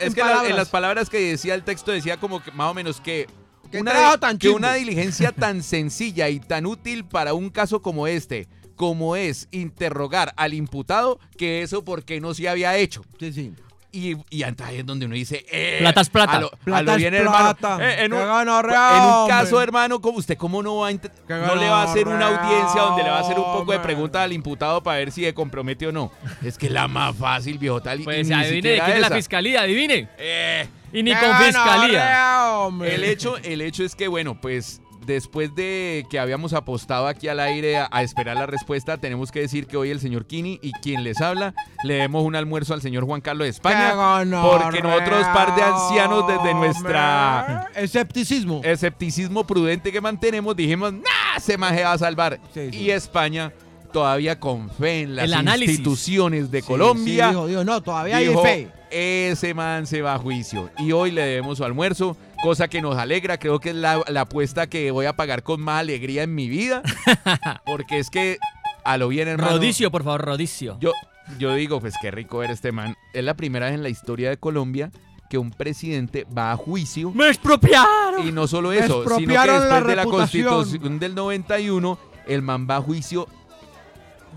[0.00, 2.74] Es que, es en las palabras que decía el texto decía como que más o
[2.74, 3.26] menos que
[3.72, 8.46] una, tan que una diligencia tan sencilla y tan útil para un caso como este,
[8.76, 13.02] como es interrogar al imputado, que eso porque no se había hecho.
[13.18, 13.52] Sí, sí.
[13.92, 16.32] Y, y entonces ahí es donde uno dice, eh, Plata es plata.
[16.36, 17.56] A lo, a es bien, hermano.
[17.56, 17.78] plata.
[17.80, 19.34] Eh, en, un, gonorrea, en un hombre.
[19.34, 22.82] caso, hermano, como usted cómo no va a no le va a hacer una audiencia
[22.82, 25.32] donde le va a hacer un poco de preguntas al imputado para ver si se
[25.32, 26.12] compromete o no.
[26.44, 28.00] Es que es la más fácil, viejo tal.
[28.00, 30.08] y Pues ni adivine quién es la fiscalía, adivine.
[30.18, 32.68] Eh, Y ni con fiscalía.
[32.84, 37.40] El hecho, el hecho es que, bueno, pues después de que habíamos apostado aquí al
[37.40, 40.72] aire a, a esperar la respuesta, tenemos que decir que hoy el señor Kini y
[40.82, 43.94] quien les habla le demos un almuerzo al señor Juan Carlos de España.
[44.42, 47.84] Porque nosotros, par de ancianos, desde nuestra hombre.
[47.84, 48.60] Escepticismo.
[48.64, 52.40] escepticismo prudente que mantenemos, dijimos, nah, se maje va a salvar.
[52.52, 52.76] Sí, sí.
[52.78, 53.52] Y España
[53.92, 57.26] todavía con fe en las instituciones de Sí, Colombia.
[57.28, 58.68] sí, dijo, dijo, no, todavía hay fe.
[58.90, 60.70] ese man se va a juicio.
[60.78, 63.38] Y hoy le debemos su almuerzo, cosa que nos alegra.
[63.38, 66.48] Creo que es la, la apuesta que voy a pagar con más alegría en mi
[66.48, 66.82] vida.
[67.66, 68.38] Porque es que
[68.84, 69.52] a lo bien, hermano.
[69.52, 70.76] Rodicio, por favor, Rodicio.
[70.80, 70.92] Yo,
[71.38, 72.96] yo digo, pues qué rico ver este man.
[73.12, 74.90] Es la primera vez en la historia de Colombia
[75.28, 77.10] que un presidente va a juicio.
[77.10, 78.26] ¡Me expropiaron!
[78.28, 82.42] Y no solo eso, sino que expropiaron después la de la constitución del 91, el
[82.42, 83.26] man va a juicio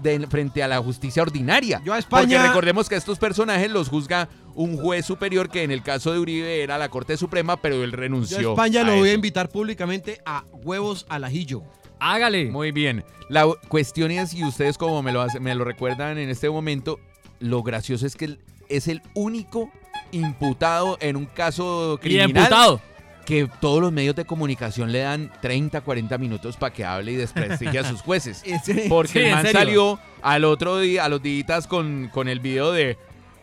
[0.02, 1.80] de- frente a la justicia ordinaria.
[1.86, 4.30] Yo a Porque España- recordemos que estos personajes los juzga
[4.62, 7.94] un juez superior que en el caso de Uribe era la Corte Suprema, pero él
[7.94, 8.42] renunció.
[8.42, 11.64] Yo a España lo voy a invitar públicamente a huevos al ajillo.
[12.00, 12.52] Hágale.
[12.52, 13.06] Muy bien.
[13.30, 17.00] La cuestión es, y ustedes como me lo, hace- me lo recuerdan en este momento,
[17.40, 19.72] lo gracioso es que él es el único
[20.12, 22.82] imputado en un caso y criminal emputado.
[23.26, 27.16] que todos los medios de comunicación le dan 30, 40 minutos para que hable y
[27.16, 28.44] desprestigie a sus jueces.
[28.90, 32.72] Porque Sí, el man salió al otro día, a los días con, con el video
[32.72, 32.98] de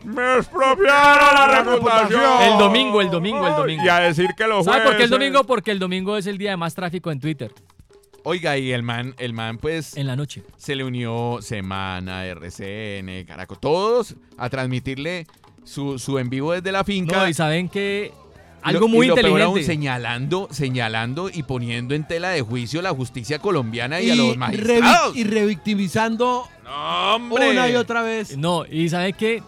[0.06, 2.42] me expropiaron la reputación.
[2.42, 3.84] El domingo, el domingo, el domingo.
[3.84, 5.44] Y a decir que los ¿Sabe por qué el domingo?
[5.44, 7.52] Porque el domingo es el día de más tráfico en Twitter,
[8.28, 10.42] Oiga, y el man, el man pues en la noche.
[10.56, 15.26] se le unió Semana, RCN, Caracol, todos a transmitirle
[15.62, 17.16] su, su en vivo desde la finca.
[17.18, 18.12] No, y saben que
[18.68, 19.64] algo muy y lo peor aún, inteligente.
[19.72, 24.36] señalando, señalando y poniendo en tela de juicio la justicia colombiana y, a los revi-
[24.36, 25.16] magistrados.
[25.16, 26.48] y revictimizando
[27.30, 28.36] una y otra vez.
[28.36, 29.42] No, y sabe que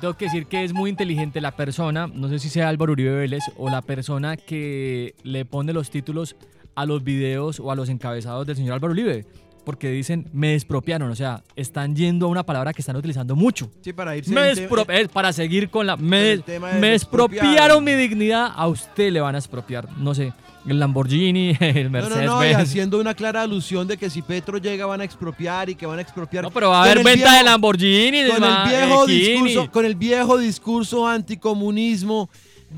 [0.00, 3.12] tengo que decir que es muy inteligente la persona, no sé si sea Álvaro Uribe
[3.14, 6.36] Vélez o la persona que le pone los títulos
[6.76, 9.24] a los videos o a los encabezados del señor Álvaro Uribe.
[9.64, 13.70] Porque dicen, me despropiaron, o sea, están yendo a una palabra que están utilizando mucho.
[13.82, 15.96] Sí, para irse Me despro- eh, para seguir con la...
[15.96, 17.44] Me, de me despropiar.
[17.46, 19.88] expropiaron mi dignidad, a usted le van a expropiar.
[19.96, 20.32] No sé,
[20.68, 22.58] el Lamborghini, el No, Mercedes no, no, y Benz.
[22.60, 25.98] haciendo una clara alusión de que si Petro llega van a expropiar y que van
[25.98, 26.44] a expropiar.
[26.44, 28.28] No, pero va a haber venta viejo- de Lamborghini.
[28.28, 32.28] con el viejo eh, discurso, con el viejo discurso anticomunismo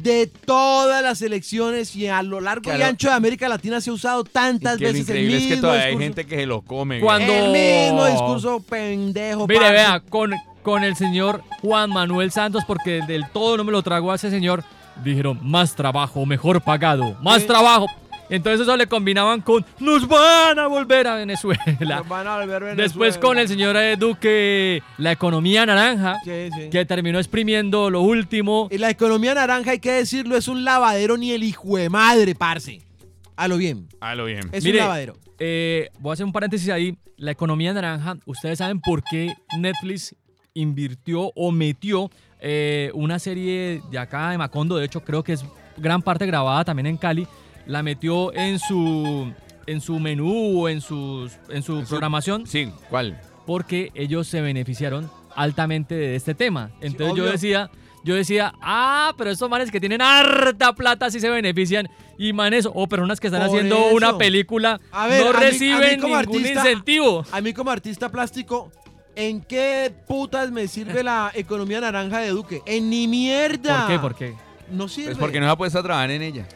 [0.02, 3.92] de todas las elecciones y a lo largo y ancho de América Latina se ha
[3.94, 6.04] usado Y tantas que lo veces el increíble es que mismo todavía hay discurso.
[6.06, 7.00] gente que se lo come.
[7.00, 9.46] Cuando- El mismo discurso pendejo.
[9.46, 10.32] Mire, vea, con,
[10.62, 14.30] con el señor Juan Manuel Santos, porque del todo no me lo trago a ese
[14.30, 14.64] señor,
[15.02, 17.86] dijeron más trabajo, mejor pagado, más trabajo.
[18.28, 21.62] Entonces eso le combinaban con nos van a volver a Venezuela.
[21.80, 23.20] Nos van a volver a Después Venezuela.
[23.20, 26.70] con el señor Duque, la economía naranja, Sí, sí.
[26.70, 28.68] que terminó exprimiendo lo último.
[28.70, 32.34] Y la economía naranja, hay que decirlo, es un lavadero ni el hijo de madre,
[32.34, 32.80] parce.
[33.36, 33.86] A lo bien.
[34.00, 34.40] A lo bien.
[34.52, 35.16] Es Mire, un lavadero.
[35.38, 36.96] Eh, voy a hacer un paréntesis ahí.
[37.18, 40.14] La economía naranja, ustedes saben por qué Netflix
[40.54, 42.10] invirtió o metió
[42.40, 45.44] eh, una serie de acá de Macondo, de hecho creo que es
[45.76, 47.26] gran parte grabada también en Cali,
[47.66, 49.32] la metió en su
[49.66, 53.20] en su menú o en, sus, en su programación Sí, ¿cuál?
[53.46, 56.70] porque ellos se beneficiaron altamente de este tema.
[56.80, 57.70] Entonces yo decía,
[58.04, 62.68] yo decía, ah, pero estos manes que tienen harta plata sí se benefician y manes
[62.72, 63.94] o personas que están Por haciendo eso.
[63.96, 67.24] una película A ver, no a mí- a mí reciben como ningún artista- incentivo.
[67.32, 68.70] A mí como artista plástico,
[69.16, 72.62] ¿en qué putas me sirve la economía naranja de Duque?
[72.66, 73.80] En ni mierda.
[73.80, 73.98] ¿Por qué?
[74.00, 74.45] ¿Por qué?
[74.70, 75.08] No sirve.
[75.10, 76.46] Pues porque no se ha puesto a trabajar en ella.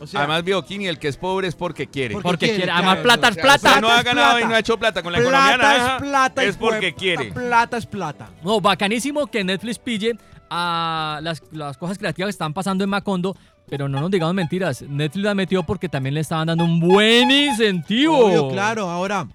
[0.00, 2.14] O sea, Además, Bioquini, el que es pobre es porque quiere.
[2.14, 3.80] Porque Porque quiere, quiere, claro, además plata es O sea, plata.
[3.80, 4.48] no ha es ganado y plata.
[4.48, 5.96] no ha hecho plata con la economía plata naranja.
[5.96, 6.44] es plata.
[6.44, 7.32] es porque quiere.
[7.32, 8.28] Plata es plata.
[8.42, 10.16] No, bacanísimo que Netflix pille
[10.50, 13.36] a las, las cosas creativas que están pasando en Macondo,
[13.68, 14.82] pero no nos digamos mentiras.
[14.82, 18.26] Netflix la metió porque también le estaban dando un buen incentivo.
[18.26, 18.90] Obvio, claro.
[18.90, 19.26] Ahora,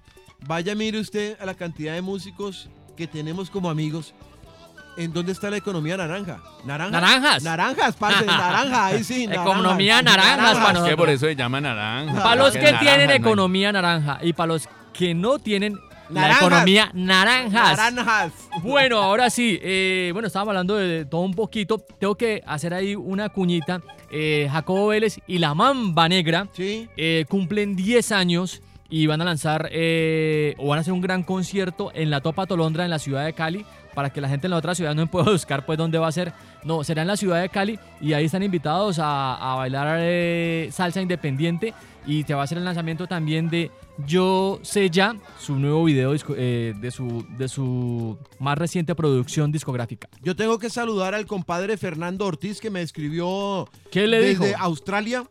[0.46, 4.14] vaya mire usted a la cantidad de músicos que tenemos como amigos.
[5.00, 6.40] ¿En dónde está la economía naranja?
[6.66, 6.92] ¿Naranjas?
[7.02, 7.44] Naranjas.
[7.44, 9.28] Naranjas, parce, naranja, ahí sí.
[9.28, 9.54] naranjas.
[9.56, 10.96] Economía naranjas para Es que nosotros.
[10.98, 12.22] por eso se llama naranja.
[12.24, 16.22] Para los que naranja tienen no economía naranja y para los que no tienen la
[16.22, 16.42] Naranjas.
[16.48, 17.78] economía naranjas.
[17.78, 18.34] Naranjas.
[18.64, 21.78] Bueno, ahora sí, eh, bueno, estábamos hablando de todo un poquito.
[22.00, 23.82] Tengo que hacer ahí una cuñita.
[24.12, 26.90] Eh, Jacobo Vélez y la Mamba Negra Sí.
[26.98, 31.22] eh, cumplen 10 años y van a lanzar eh, o van a hacer un gran
[31.22, 34.52] concierto en la Topa Tolondra en la ciudad de Cali para que la gente en
[34.52, 36.34] la otra ciudad no pueda buscar pues dónde va a ser.
[36.64, 40.70] No, será en la ciudad de Cali y ahí están invitados a, a bailar eh,
[40.72, 41.74] salsa independiente
[42.06, 43.72] y te va a hacer el lanzamiento también de
[44.08, 50.10] Yo sé ya, su nuevo video eh, de, su, de su más reciente producción discográfica.
[50.24, 54.60] Yo tengo que saludar al compadre Fernando Ortiz que me escribió ¿Qué le desde dijo?
[54.60, 55.26] Australia.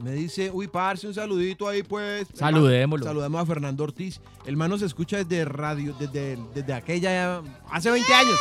[0.00, 2.26] Me dice, uy, parce, un saludito ahí, pues.
[2.32, 3.04] Saludémoslo.
[3.04, 4.20] Saludemos a Fernando Ortiz.
[4.46, 8.38] El man nos escucha desde radio, desde, desde aquella, hace 20 años.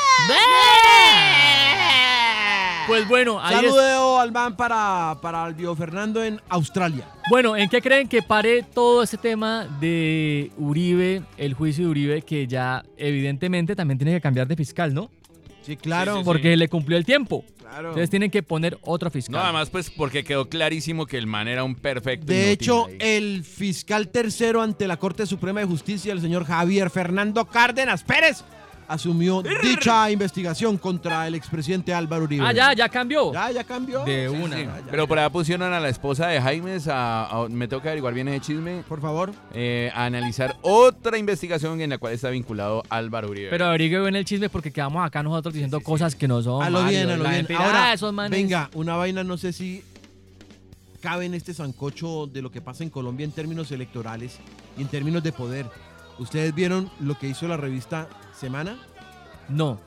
[2.87, 7.07] Pues bueno, ahí es- Saludeo al man para, para el Dio Fernando en Australia.
[7.29, 12.21] Bueno, ¿en qué creen que pare todo este tema de Uribe, el juicio de Uribe,
[12.23, 15.09] que ya evidentemente también tiene que cambiar de fiscal, ¿no?
[15.61, 16.13] Sí, claro.
[16.13, 17.45] Sí, sí, Porque le cumplió el tiempo.
[17.71, 17.89] Claro.
[17.89, 19.33] Entonces tienen que poner otro fiscal.
[19.33, 22.27] No, además, pues porque quedó clarísimo que el man era un perfecto.
[22.27, 22.97] De inútil hecho, ahí.
[22.99, 28.43] el fiscal tercero ante la Corte Suprema de Justicia, el señor Javier Fernando Cárdenas Pérez,
[28.91, 32.45] asumió dicha investigación contra el expresidente Álvaro Uribe.
[32.45, 33.31] ah, ya, ya cambió.
[33.33, 34.03] Ya, ya cambió.
[34.03, 34.55] De Sí, una.
[34.57, 35.07] sí, ya, ya, Pero ya.
[35.07, 38.27] por allá pusieron a la esposa de Jaimes, a, a- me tengo que averiguar bien
[38.27, 39.33] ese chisme, Por favor.
[39.53, 43.49] eh, a analizar otra investigación en la cual está vinculado Álvaro Uribe.
[43.49, 46.61] Pero averigüe bien el chisme porque quedamos acá nosotros diciendo cosas que no son.
[46.63, 47.47] a lo Mario, bien, a lo bien.
[47.57, 48.31] Ahora, ah, esos manes.
[48.31, 49.83] venga, una vaina, no sé si
[51.01, 54.37] cabe en este sancocho de lo que pasa en Colombia en términos electorales
[54.77, 55.65] y en términos de poder.
[56.21, 58.77] ¿Ustedes vieron lo que hizo la revista Semana?
[59.49, 59.79] No.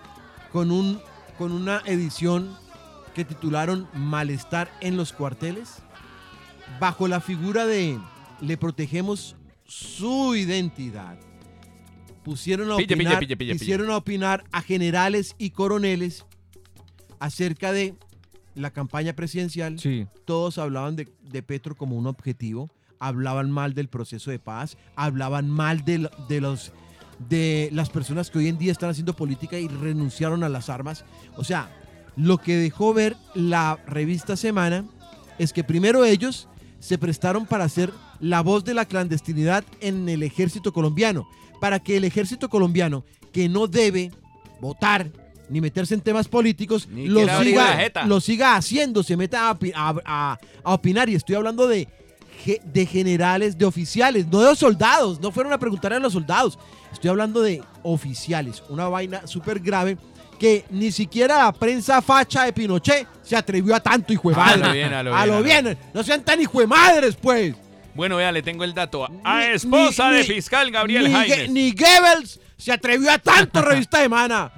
[0.53, 1.01] Con, un,
[1.39, 2.57] con una edición
[3.15, 5.77] que titularon Malestar en los cuarteles.
[6.81, 8.01] bajo la figura de
[8.41, 11.19] le protegemos su identidad,
[12.25, 13.65] pusieron a Pille, opinar, pille, pille, pille.
[13.65, 16.27] hicieron a opinar a generales y coroneles
[17.21, 17.95] acerca de
[18.57, 19.79] la campaña presidencial.
[19.79, 20.09] Sí.
[20.25, 22.71] Todos hablaban de, de Petro como un objetivo,
[23.07, 26.73] hablaban mal del proceso de paz, hablaban mal de, lo- de los
[27.29, 31.05] de las personas que hoy en día están haciendo política y renunciaron a las armas.
[31.37, 31.71] O sea,
[32.17, 34.85] lo que dejó ver la revista Semana
[35.39, 36.49] es que primero ellos
[36.81, 41.27] se prestaron para ser la voz de la clandestinidad en el ejército colombiano,
[41.61, 44.11] para que el ejército colombiano, que no debe
[44.61, 45.11] votar
[45.49, 48.07] ni meterse en temas políticos, lo siga, jeta.
[48.07, 51.09] lo siga haciendo, se meta a, opi- a- a- a opinar.
[51.09, 51.87] Y estoy hablando de,
[52.65, 56.59] de generales, de oficiales, no de los soldados, no fueron a preguntar a los soldados.
[56.93, 59.97] Estoy hablando de oficiales, una vaina súper grave
[60.39, 64.57] que ni siquiera la prensa facha de Pinochet se atrevió a tanto, hijo de A
[64.57, 64.73] lo madre.
[64.73, 67.55] bien, a lo bien, a lo bien, no sean tan hijo de madres, pues.
[67.95, 69.07] Bueno, vea, le tengo el dato.
[69.09, 71.51] Ni- A esposa ni- de fiscal Gabriel ni, Jaimes.
[71.51, 74.53] Ni Goebbels se atrevió a tanto, revista de Mana.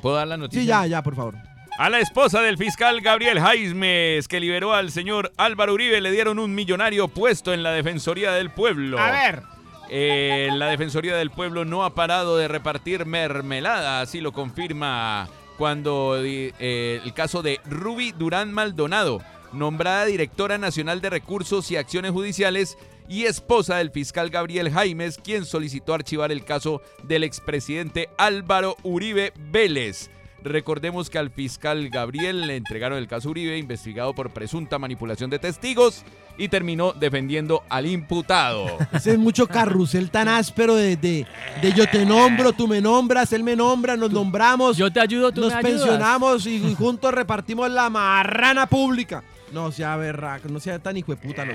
[0.00, 0.62] ¿Puedo dar la noticia?
[0.62, 1.34] Sí, ya, ya, por favor.
[1.78, 6.38] A la esposa del fiscal Gabriel Jaimes, que liberó al señor Álvaro Uribe, le dieron
[6.38, 8.96] un millonario puesto en la Defensoría del Pueblo.
[8.96, 9.42] ver.
[9.88, 16.16] Eh, la Defensoría del Pueblo no ha parado de repartir mermelada, así lo confirma cuando
[16.22, 19.20] eh, el caso de Ruby Durán Maldonado,
[19.52, 22.78] nombrada directora nacional de recursos y acciones judiciales
[23.08, 29.32] y esposa del fiscal Gabriel Jaimes, quien solicitó archivar el caso del expresidente Álvaro Uribe
[29.36, 30.10] Vélez.
[30.42, 35.38] Recordemos que al fiscal Gabriel le entregaron el caso Uribe, investigado por presunta manipulación de
[35.38, 36.04] testigos,
[36.38, 38.66] y terminó defendiendo al imputado.
[38.92, 41.26] Ese es mucho carrusel tan áspero de, de,
[41.60, 45.32] de yo te nombro, tú me nombras, él me nombra, nos nombramos, Yo te ayudo,
[45.32, 49.22] tú nos me pensionamos y, y juntos repartimos la marrana pública.
[49.52, 51.44] No sea berraco, no sea tan hijo de puta.
[51.44, 51.52] lo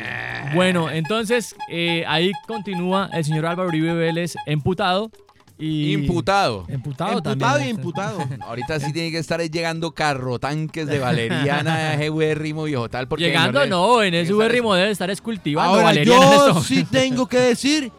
[0.54, 5.10] Bueno, entonces eh, ahí continúa el señor Álvaro Uribe Vélez emputado.
[5.58, 6.66] Y Imputado.
[6.68, 7.68] Emputado también.
[7.68, 8.20] y imputado.
[8.42, 13.08] Ahorita sí tiene que estar llegando carro tanques de valeriana, ese huérrimo viejo tal.
[13.08, 16.62] Porque Llegando le- no, en ese ritmo debe estar escultivando Ahora, valeriana en yo esto.
[16.64, 17.92] sí tengo que decir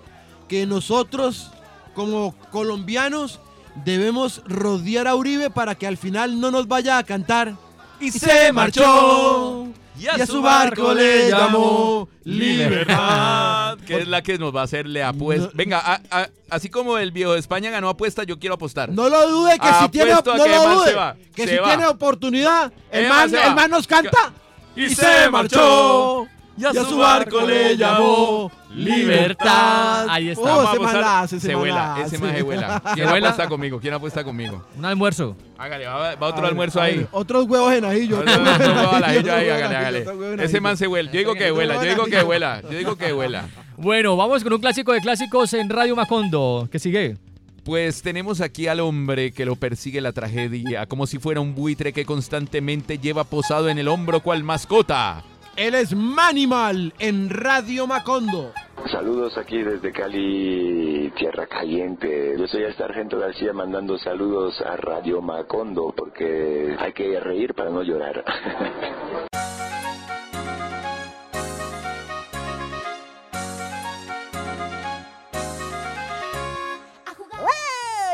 [0.49, 1.51] que nosotros,
[1.95, 3.41] como colombianos,
[3.85, 7.55] debemos rodear a Uribe para que al final no nos vaya a cantar.
[8.01, 9.69] Y se marchó.
[9.99, 13.79] Y a, su barco le llamó Libertad.
[13.87, 15.47] Que es la que nos va a hacer le apuesta.
[15.47, 18.91] No- Venga, a- a- así como el viejo de España ganó apuesta, yo quiero apostar.
[18.91, 21.55] No lo dude que si tiene, no que lo man dude, se va, que se
[21.55, 21.69] si va.
[21.69, 24.33] tiene oportunidad, el man, el man nos canta
[24.75, 26.27] Y se marchó.
[26.59, 30.07] Y a su barco le llamó Libertad.
[30.09, 30.43] Ahí está.
[30.43, 32.83] Oh, hace, ese se man vuela, la ese maje vuela.
[32.95, 33.29] ¿Quién vuela?
[33.29, 33.81] apuesta conmigo?
[33.81, 34.65] ¿Quién apuesta conmigo?
[34.77, 35.37] Un almuerzo.
[35.59, 37.07] Hágale, va, va otro ver, almuerzo ahí.
[37.13, 38.21] Otros huevos en ajillo.
[38.21, 40.45] Otro otros huevos en ajillo, ahí, hágale, hágale.
[40.45, 41.11] Ese man se vuela.
[41.11, 43.45] Yo digo que vuela, yo digo que vuela, yo digo que vuela.
[43.77, 46.69] Bueno, vamos con un clásico de clásicos en Radio Macondo.
[46.71, 47.17] ¿Qué sigue?
[47.65, 51.93] Pues tenemos aquí al hombre que lo persigue la tragedia, como si fuera un buitre
[51.93, 55.25] que constantemente lleva posado en el hombro cual mascota.
[55.57, 58.53] Él es Manimal en Radio Macondo.
[58.93, 62.37] Saludos aquí desde Cali, Tierra Caliente.
[62.39, 67.71] Yo soy el sargento García mandando saludos a Radio Macondo porque hay que reír para
[67.71, 68.23] no llorar.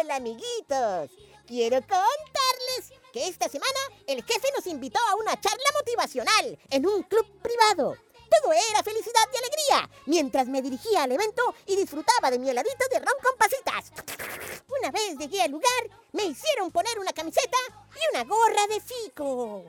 [0.05, 1.11] Hola amiguitos,
[1.47, 2.22] quiero contarles
[3.13, 7.97] que esta semana el jefe nos invitó a una charla motivacional en un club privado.
[8.41, 12.87] Todo era felicidad y alegría, mientras me dirigía al evento y disfrutaba de mi heladito
[12.91, 13.93] de ron con pasitas.
[14.81, 17.59] Una vez llegué al lugar, me hicieron poner una camiseta
[17.95, 19.65] y una gorra de fico.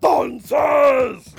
[0.00, 1.34] Entonces,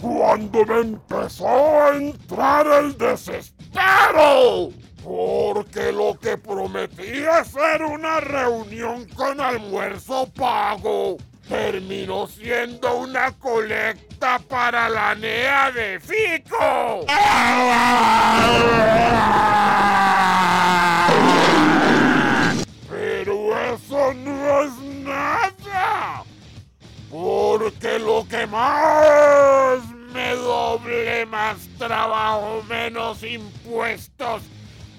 [0.00, 4.70] cuando me empezó a entrar el desespero,
[5.04, 11.16] porque lo que prometía ser una reunión con almuerzo pago,
[11.48, 17.06] terminó siendo una colecta para la NEA de Fico.
[22.88, 24.72] Pero eso no es
[25.04, 26.24] nada.
[27.10, 29.80] Porque lo que más
[30.12, 34.42] me doble más trabajo, menos impuestos,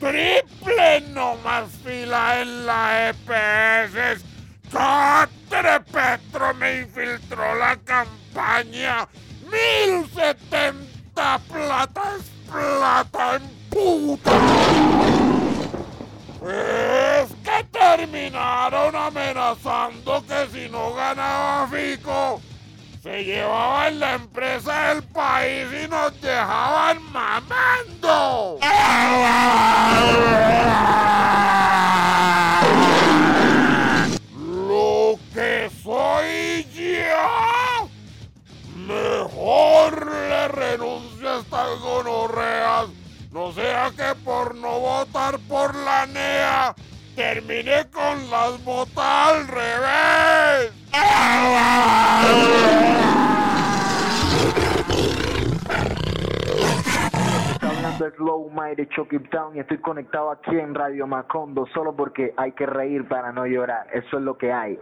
[0.02, 4.32] triple no más fila en la EPS
[4.72, 9.08] Catre Petro me infiltró la campaña.
[9.52, 14.32] 1070 plata es plata en puta.
[16.42, 22.42] Es que terminaron amenazando que si no ganaba Fico,
[23.02, 28.60] se llevaban la empresa del país y nos dejaban mamando.
[34.68, 37.90] Lo que soy yo,
[38.76, 42.86] mejor le renuncio a estas gonorreas.
[43.32, 46.76] No sea que por no votar por la NEA
[47.16, 50.81] termine con las botas al revés.
[57.62, 61.96] Hablando el Slow Mind de Chucky Town y estoy conectado aquí en Radio Macondo solo
[61.96, 63.88] porque hay que reír para no llorar.
[63.94, 64.78] Eso es lo que hay.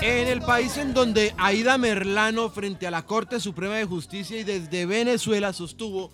[0.00, 4.44] En el país en donde Aida Merlano frente a la Corte Suprema de Justicia y
[4.44, 6.10] desde Venezuela sostuvo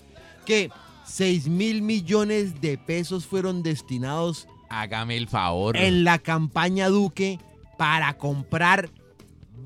[0.47, 0.70] que
[1.07, 5.76] 6 mil millones de pesos fueron destinados Hágame el favor.
[5.76, 7.38] en la campaña Duque
[7.78, 8.90] para comprar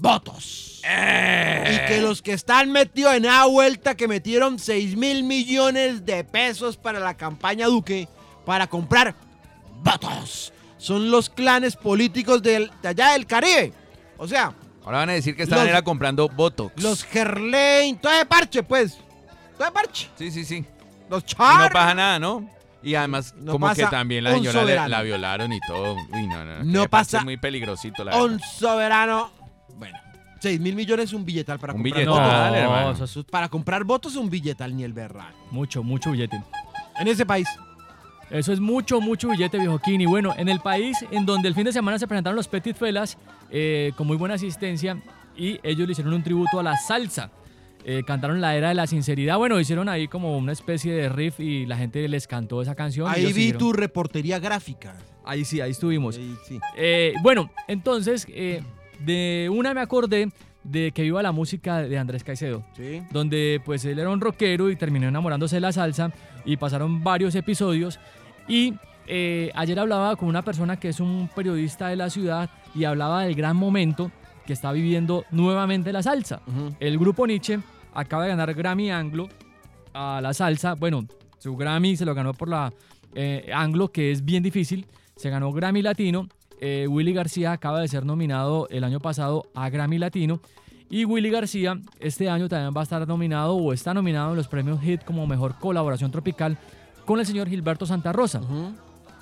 [0.00, 0.80] votos.
[0.84, 6.24] Y que los que están metidos en esa vuelta que metieron 6 mil millones de
[6.24, 8.08] pesos para la campaña Duque
[8.44, 9.14] para comprar
[9.82, 10.52] votos.
[10.78, 13.72] Son los clanes políticos del- de allá del Caribe.
[14.16, 16.82] O sea, Ahora van a decir que estaban Los- era comprando Botox.
[16.82, 18.96] los Gerlain, todo de parche, pues.
[19.58, 20.08] Todo de parche.
[20.16, 20.64] Sí, sí, sí.
[21.10, 21.60] Los Y Char.
[21.62, 22.48] no pasa nada, ¿no?
[22.82, 25.94] Y además, No como que también la un señora le- la violaron y todo.
[26.12, 26.64] Uy, no, no.
[26.64, 28.46] No que pasa Es muy peligrosito, la Un verdad.
[28.56, 29.30] soberano.
[29.76, 29.98] Bueno,
[30.40, 32.50] 6 mil millones es un billetal para Un comprar billetal, votos.
[32.50, 32.90] No, hermano.
[33.04, 35.36] eso es Para comprar votos es un billetal ni el berraco.
[35.50, 36.40] mucho, mucho billete.
[37.00, 37.48] En ese país.
[38.30, 40.00] Eso es mucho, mucho billete, viejo King.
[40.00, 42.76] Y bueno, en el país en donde el fin de semana se presentaron los Petit
[42.76, 43.16] Felas
[43.50, 45.00] eh, con muy buena asistencia
[45.36, 47.30] y ellos le hicieron un tributo a la salsa.
[47.84, 49.38] Eh, cantaron la era de la sinceridad.
[49.38, 53.08] Bueno, hicieron ahí como una especie de riff y la gente les cantó esa canción.
[53.08, 53.58] Ahí vi siguieron.
[53.58, 54.96] tu reportería gráfica.
[55.24, 56.16] Ahí sí, ahí estuvimos.
[56.18, 56.58] Ahí sí.
[56.76, 58.62] Eh, bueno, entonces, eh,
[59.00, 60.28] de una me acordé
[60.64, 63.00] de que viva la música de Andrés Caicedo Sí.
[63.10, 66.12] donde pues él era un rockero y terminó enamorándose de la salsa
[66.44, 67.98] y pasaron varios episodios
[68.48, 68.74] y
[69.54, 73.34] ayer hablaba con una persona que es un periodista de la ciudad y hablaba del
[73.34, 74.10] gran momento
[74.48, 76.40] que está viviendo nuevamente la salsa.
[76.80, 77.58] El grupo Nietzsche
[77.92, 79.28] acaba de ganar Grammy Anglo
[79.92, 80.74] a la salsa.
[80.74, 81.04] Bueno,
[81.38, 82.72] su Grammy se lo ganó por la
[83.14, 84.86] eh, Anglo, que es bien difícil.
[85.16, 86.30] Se ganó Grammy Latino.
[86.62, 90.40] Eh, Willy García acaba de ser nominado el año pasado a Grammy Latino.
[90.88, 94.48] Y Willy García este año también va a estar nominado o está nominado en los
[94.48, 96.56] premios HIT como mejor colaboración tropical
[97.04, 98.40] con el señor Gilberto Santa Rosa.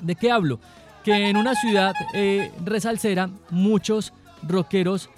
[0.00, 0.60] ¿De qué hablo?
[1.02, 4.12] Que en una ciudad eh, resalsera, muchos
[4.46, 5.10] rockeros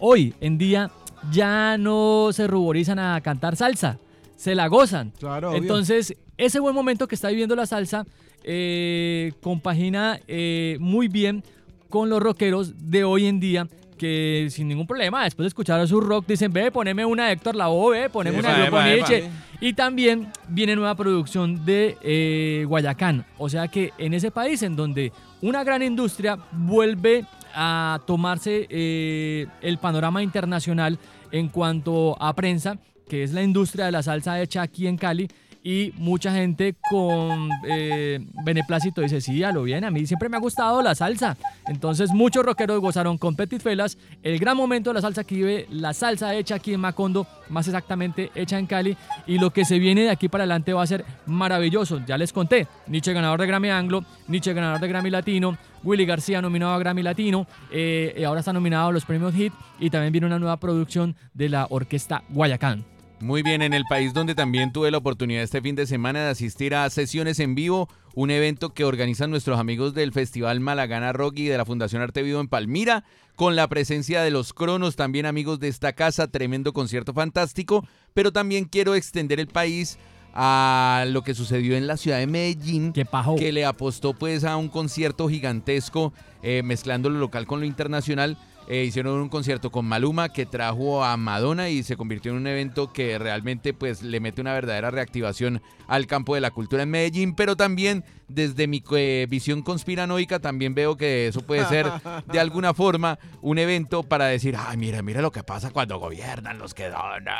[0.00, 0.90] hoy en día
[1.30, 3.98] ya no se ruborizan a cantar salsa,
[4.36, 5.12] se la gozan.
[5.18, 5.58] Claro, obvio.
[5.60, 8.06] Entonces, ese buen momento que está viviendo la salsa
[8.42, 11.44] eh, compagina eh, muy bien
[11.88, 15.86] con los rockeros de hoy en día que sin ningún problema, después de escuchar a
[15.86, 18.94] su rock, dicen, ve, poneme una Héctor Lavoe, ve, poneme Sí, una epa, Grupo epa,
[18.94, 19.08] epa.
[19.10, 19.30] Nietzsche.
[19.60, 23.26] Y también viene nueva producción de eh, Guayacán.
[23.36, 29.46] O sea que en ese país en donde una gran industria vuelve a tomarse eh,
[29.62, 30.98] el panorama internacional
[31.32, 32.78] en cuanto a prensa,
[33.08, 35.28] que es la industria de la salsa hecha aquí en Cali,
[35.62, 40.36] y mucha gente con eh, beneplácito dice, sí, a lo bien, a mí siempre me
[40.36, 41.36] ha gustado la salsa.
[41.66, 45.66] Entonces muchos rockeros gozaron con Petit Felas el gran momento de la salsa que vive
[45.70, 48.96] la salsa hecha aquí en Macondo, más exactamente hecha en Cali,
[49.26, 52.00] y lo que se viene de aquí para adelante va a ser maravilloso.
[52.06, 56.40] Ya les conté, Nietzsche ganador de Grammy Anglo, Nietzsche ganador de Grammy Latino, Willy García
[56.40, 60.26] nominado a Grammy Latino, eh, ahora está nominado a los premios HIT, y también viene
[60.26, 62.84] una nueva producción de la orquesta Guayacán.
[63.20, 66.30] Muy bien, en el país donde también tuve la oportunidad este fin de semana de
[66.30, 71.40] asistir a sesiones en vivo, un evento que organizan nuestros amigos del Festival Malagana Rock
[71.40, 73.04] y de la Fundación Arte Vivo en Palmira,
[73.36, 78.32] con la presencia de los Cronos, también amigos de esta casa, tremendo concierto fantástico, pero
[78.32, 79.98] también quiero extender el país
[80.32, 82.94] a lo que sucedió en la ciudad de Medellín,
[83.36, 88.38] Que le apostó pues a un concierto gigantesco, eh, mezclando lo local con lo internacional.
[88.72, 92.46] Eh, hicieron un concierto con Maluma que trajo a Madonna y se convirtió en un
[92.46, 96.90] evento que realmente pues le mete una verdadera reactivación al campo de la cultura en
[96.90, 101.90] Medellín, pero también desde mi eh, visión conspiranoica también veo que eso puede ser
[102.32, 106.60] de alguna forma un evento para decir, ay mira, mira lo que pasa cuando gobiernan
[106.60, 106.90] los que...
[106.90, 107.30] no, no".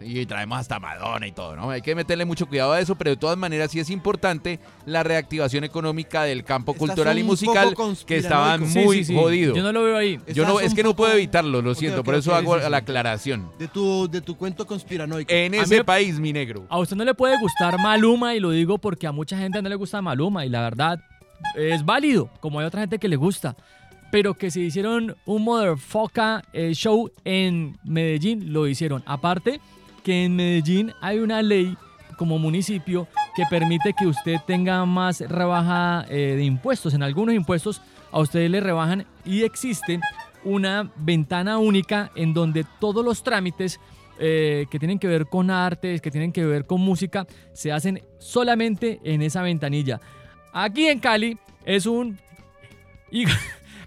[0.00, 1.70] Y traemos hasta Madonna y todo, ¿no?
[1.70, 5.02] Hay que meterle mucho cuidado a eso, pero de todas maneras sí es importante la
[5.02, 7.74] reactivación económica del campo Estás cultural y musical
[8.06, 9.14] que estaban muy Sí, sí, sí.
[9.16, 9.56] jodidos.
[9.56, 10.20] Yo no lo veo ahí.
[10.32, 12.70] Yo no, es que no puedo evitarlo, lo siento, por eso hago sí, sí.
[12.70, 13.50] la aclaración.
[13.58, 15.32] De tu, de tu cuento conspiranoico.
[15.32, 16.64] En A ese me- país, mi negro.
[16.68, 19.68] A usted no le puede gustar Maluma y lo digo porque a mucha gente no
[19.68, 21.00] le gusta Maluma y la verdad
[21.56, 23.56] es válido, como hay otra gente que le gusta.
[24.10, 29.02] Pero que se hicieron un motherfucker eh, show en Medellín, lo hicieron.
[29.04, 29.60] Aparte
[30.08, 31.76] que en Medellín hay una ley
[32.16, 33.06] como municipio
[33.36, 36.94] que permite que usted tenga más rebaja eh, de impuestos.
[36.94, 40.00] En algunos impuestos a ustedes le rebajan y existe
[40.44, 43.80] una ventana única en donde todos los trámites
[44.18, 48.02] eh, que tienen que ver con artes, que tienen que ver con música, se hacen
[48.16, 50.00] solamente en esa ventanilla.
[50.54, 51.36] Aquí en Cali
[51.66, 52.18] es un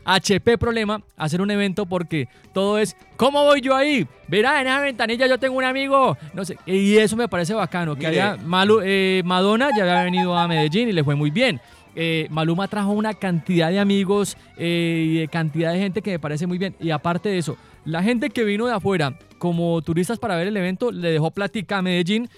[0.06, 4.08] HP problema hacer un evento porque todo es ¿cómo voy yo ahí?
[4.28, 7.96] Verá, en esa ventanilla yo tengo un amigo, no sé, y eso me parece bacano,
[7.96, 8.22] que Mire.
[8.22, 11.60] haya Malu- eh, Madonna ya había venido a Medellín y le fue muy bien.
[11.94, 16.20] Eh, Maluma trajo una cantidad de amigos eh, y de cantidad de gente que me
[16.20, 16.74] parece muy bien.
[16.80, 20.56] Y aparte de eso, la gente que vino de afuera como turistas para ver el
[20.56, 22.30] evento le dejó plática a Medellín.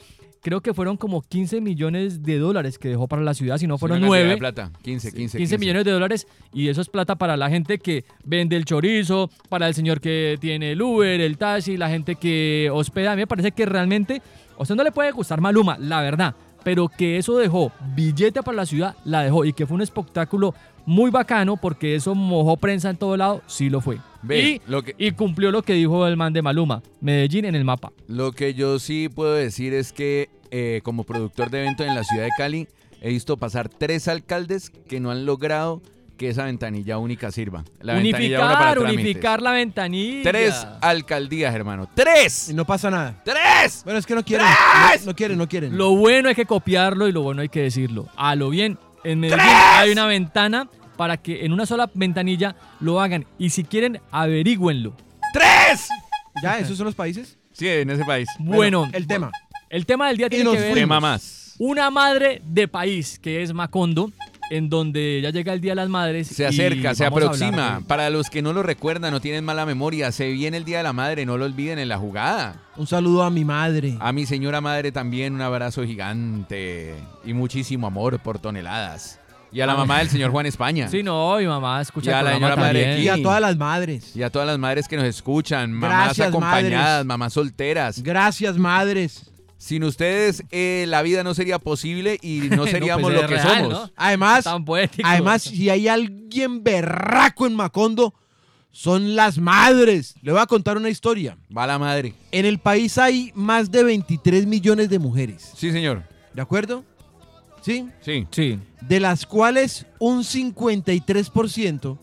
[0.44, 3.78] Creo que fueron como 15 millones de dólares que dejó para la ciudad, si no
[3.78, 4.30] fueron cantidad 9.
[4.30, 4.72] de plata.
[4.82, 8.58] 15, 15, 15 millones de dólares y eso es plata para la gente que vende
[8.58, 13.14] el chorizo, para el señor que tiene el Uber, el taxi, la gente que hospeda.
[13.14, 14.22] A mí me parece que realmente
[14.60, 18.58] a usted no le puede gustar Maluma, la verdad, pero que eso dejó billete para
[18.58, 20.54] la ciudad, la dejó y que fue un espectáculo
[20.86, 23.98] muy bacano porque eso mojó prensa en todo lado, sí lo fue.
[24.24, 27.55] Ve, y, lo que- y cumplió lo que dijo el man de Maluma, Medellín en
[27.55, 27.91] el mapa.
[28.07, 32.03] Lo que yo sí puedo decir es que eh, como productor de eventos en la
[32.03, 32.67] ciudad de Cali,
[33.01, 35.82] he visto pasar tres alcaldes que no han logrado
[36.15, 37.63] que esa ventanilla única sirva.
[37.82, 39.03] La ventanilla única para unificar, trámites.
[39.03, 40.24] unificar la ventanilla.
[40.32, 41.89] Tres alcaldías, hermano.
[41.95, 42.49] ¡Tres!
[42.49, 43.19] Y no pasa nada.
[43.26, 43.82] ¡Tres!
[43.84, 44.45] Bueno, es que no quieren.
[44.45, 45.76] No, no quieren, no quieren.
[45.78, 48.07] Lo bueno hay que copiarlo y lo bueno hay que decirlo.
[48.15, 53.00] A lo bien, en Medellín hay una ventana para que en una sola ventanilla lo
[53.02, 53.26] hagan.
[53.38, 54.96] Y si quieren, averigüenlo.
[55.34, 55.88] ¡Tres!
[56.41, 56.60] ¿Ya?
[56.60, 57.38] ¿Esos son los países?
[57.52, 58.28] Sí, en ese país.
[58.39, 59.32] Bueno, el tema.
[59.70, 60.74] El tema del día tiene que ver.
[60.74, 61.56] Tema más.
[61.60, 64.12] una madre de país, que es Macondo,
[64.50, 66.28] en donde ya llega el Día de las Madres.
[66.28, 67.82] Se y acerca, se hablar aproxima.
[67.88, 70.84] Para los que no lo recuerdan, no tienen mala memoria, se viene el Día de
[70.84, 72.62] la Madre, no lo olviden en la jugada.
[72.76, 73.98] Un saludo a mi madre.
[74.00, 79.20] A mi señora madre también un abrazo gigante y muchísimo amor por toneladas.
[79.54, 80.88] Y a la mamá del señor Juan España.
[80.89, 83.04] Sí, no, mi mamá escucha Y a el la programa señora madre también.
[83.06, 83.24] Y a aquí.
[83.24, 84.16] todas las madres.
[84.16, 87.06] Y a todas las madres que nos escuchan, mamás Gracias, acompañadas, madres.
[87.06, 88.01] mamás solteras.
[88.01, 89.30] Gracias, madres.
[89.58, 93.28] Sin ustedes eh, la vida no sería posible y no No, seríamos pues, lo es
[93.28, 93.74] que real, somos.
[93.74, 93.91] ¿no?
[93.95, 95.08] Además, Tan poético.
[95.08, 98.14] además, si hay alguien berraco en Macondo,
[98.72, 100.16] son las madres.
[100.24, 101.38] Le voy a contar una historia.
[101.56, 102.16] Va la madre.
[102.32, 105.51] En el país hay más de 23 millones de mujeres.
[105.56, 106.01] Sí, señor.
[106.34, 106.84] ¿De acuerdo?
[107.64, 107.88] ¿Sí?
[108.01, 108.28] Sí.
[108.32, 108.59] Sí.
[108.82, 111.97] De las cuales un 53%,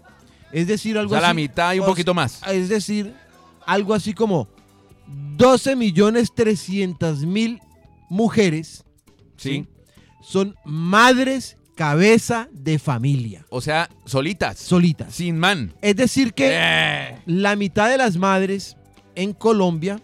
[0.52, 1.36] es decir, O algo sea, la así.
[1.36, 2.40] mitad y un o- poquito más.
[2.48, 3.14] Es decir,
[3.66, 4.48] algo así como
[5.36, 7.60] 12 millones 300 mil
[8.08, 8.84] mujeres
[9.36, 9.66] Sí.
[10.22, 14.58] son madres cabeza de familia, O sea, solitas.
[14.58, 15.14] solitas.
[15.14, 15.72] Sin man.
[15.80, 17.18] Es decir que Eh.
[17.26, 18.76] la mitad de las madres
[19.14, 19.98] en Colombia,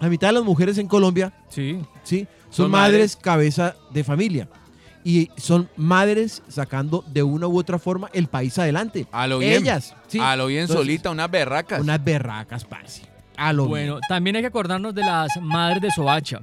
[0.00, 1.78] la mitad de las mujeres en Colombia, Sí.
[2.02, 2.26] ¿sí?
[2.50, 3.16] Son, Son madres, madres.
[3.16, 4.48] cabeza de familia.
[5.08, 9.06] Y son madres sacando de una u otra forma el país adelante.
[9.12, 9.62] A lo bien.
[9.62, 10.18] Ellas, ¿sí?
[10.20, 11.80] A lo bien Entonces, solita, unas berracas.
[11.80, 13.02] Unas berracas, parce.
[13.36, 16.40] A lo Bueno, también hay que acordarnos de las madres de Soacha.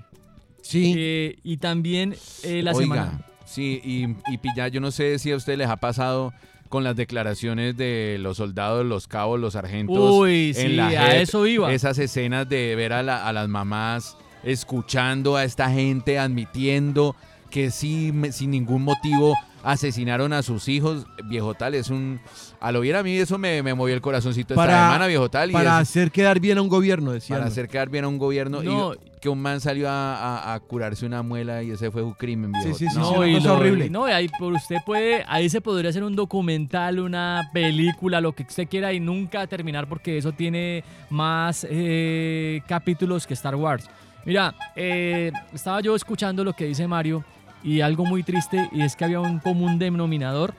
[0.62, 0.94] Sí.
[0.96, 3.22] Eh, y también eh, la Oiga, semana.
[3.44, 6.32] sí, y, y pilla, yo no sé si a ustedes les ha pasado
[6.70, 10.10] con las declaraciones de los soldados, los cabos, los sargentos.
[10.12, 11.74] Uy, en sí, la a JEP, eso iba.
[11.74, 17.16] Esas escenas de ver a, la- a las mamás escuchando a esta gente, admitiendo
[17.54, 21.06] que sí, me- sin ningún motivo asesinaron a sus hijos.
[21.26, 22.20] Viejo tal, es un...
[22.60, 25.30] A lo bien a mí eso me, me movió el corazoncito esta Para- semana, viejo
[25.30, 25.52] tal.
[25.52, 27.38] y Para es- hacer quedar bien a un gobierno, decían.
[27.40, 28.96] para hacer quedar bien a un gobierno No.
[28.96, 32.14] y que un man salió a, a- a curarse una muela y ese fue un
[32.14, 32.76] crimen, viejo.
[32.76, 33.88] Sí, sí, sí, No, sí, lo- horrible.
[33.90, 38.34] No, y ahí por usted puede, ahí se podría hacer un documental, una película, lo
[38.34, 43.88] que usted quiera y nunca terminar porque eso tiene más eh, capítulos que Star Wars.
[44.26, 47.24] Mira, eh, estaba yo escuchando lo que dice Mario
[47.64, 50.54] y algo muy triste y es que había un común denominador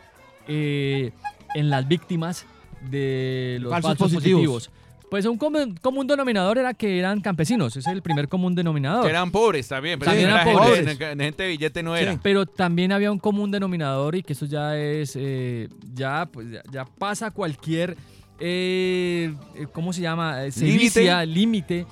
[0.49, 1.13] eh,
[1.55, 2.47] en las víctimas
[2.91, 4.41] de los Falsos falsos, positivos.
[4.43, 4.71] positivos.
[5.11, 9.05] Pues un común, común denominador era que eran campesinos, ese es el primer común denominador.
[9.05, 10.99] Que eran pobres también, pero También era eran gente, pobres.
[10.99, 12.19] de- gente de billete no era.
[12.21, 16.63] Pero también había un común denominador y que eso ya es, eh, ya, pues, ya,
[16.73, 17.97] ya pasa cualquier,
[18.41, 20.45] eh, eh, ¿cómo se llama?
[20.47, 21.87] Eh, sevicia, límite.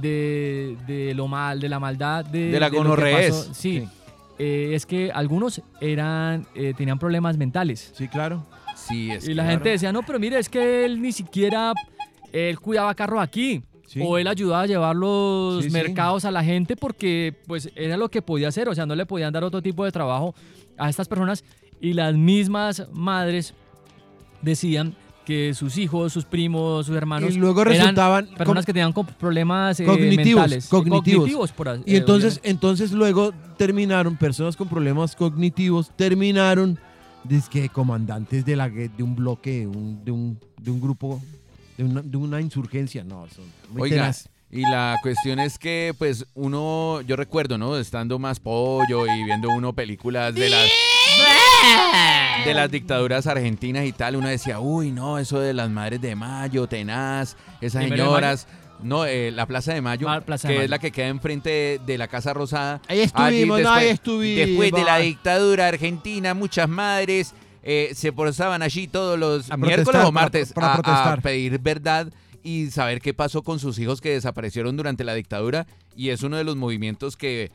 [0.00, 3.44] de, de lo mal, de la maldad, de, De la pasó.
[3.54, 3.88] Sí, Sí.
[4.42, 7.92] Eh, es que algunos eran eh, tenían problemas mentales.
[7.94, 8.46] Sí, claro.
[8.74, 9.50] Sí, es Y la claro.
[9.58, 11.74] gente decía, no, pero mire, es que él ni siquiera,
[12.32, 13.62] él cuidaba carros aquí.
[13.86, 14.00] Sí.
[14.02, 15.72] O él ayudaba a llevar los Sí, sí.
[15.76, 19.04] mercados a la gente porque pues era lo que podía hacer, o sea, no le
[19.04, 20.34] podían dar otro tipo de trabajo
[20.78, 21.44] a estas personas
[21.80, 23.52] y las mismas madres
[24.42, 24.94] decían
[25.30, 29.78] que sus hijos, sus primos, sus hermanos Y luego eran resultaban personas que tenían problemas
[29.80, 31.52] eh, cognitivos, mentales, cognitivos.
[31.52, 32.50] por as- Y eh, entonces, obviamente.
[32.50, 36.78] entonces luego terminaron, personas con problemas cognitivos, terminaron
[37.24, 41.20] dizque comandantes de, la, de un bloque, un- de, un, de un grupo,
[41.78, 43.04] de una, de una insurgencia.
[43.04, 44.28] No, son muy Oiga, tenaz.
[44.50, 47.76] y la cuestión es que, pues, uno, yo recuerdo, ¿no?
[47.76, 50.68] Estando más pollo y viendo uno películas de las
[52.44, 56.16] de las dictaduras argentinas y tal, uno decía, uy, no, eso de las madres de
[56.16, 58.46] Mayo, tenaz, esas Primero de señoras.
[58.82, 60.64] No, eh, la Plaza de Mayo, Plaza de que Mayo.
[60.64, 62.80] es la que queda enfrente de, de la Casa Rosada.
[62.88, 64.46] Ahí estuvimos, Allí ahí estuvimos.
[64.46, 70.02] Después de la dictadura argentina, muchas madres eh, se forzaban allí todos los A miércoles
[70.02, 72.10] o martes para- para a- pedir verdad
[72.42, 75.66] y saber qué pasó con sus hijos que desaparecieron durante la dictadura.
[75.94, 77.50] Y es uno de los movimientos que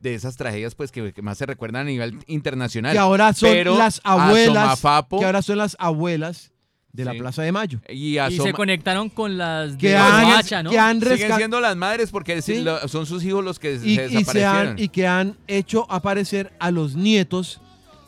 [0.00, 2.92] de esas tragedias pues que, que más se recuerdan a nivel internacional.
[2.92, 4.80] Que ahora son Pero las abuelas.
[5.10, 6.52] Que ahora son las abuelas
[6.92, 7.18] de la Sí.
[7.18, 7.80] Plaza de Mayo.
[7.90, 10.70] y se conectaron con las Que de han- Soacha, ¿no?
[10.70, 12.64] que han siguen siendo las madres porque Sí.
[12.88, 14.56] son sus hijos los que y, se y se desaparecieron.
[14.68, 17.60] han, y que han hecho aparecer a los nietos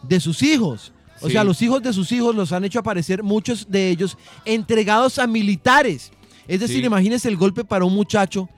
[0.03, 0.93] de sus hijos.
[1.21, 1.33] O Sí.
[1.33, 4.17] sea, los hijos de sus hijos los han hecho aparecer, muchos de ellos
[4.47, 6.13] entregados a militares.
[6.47, 6.87] Es decir, Sí.
[6.87, 8.49] imagínese el golpe para un muchacho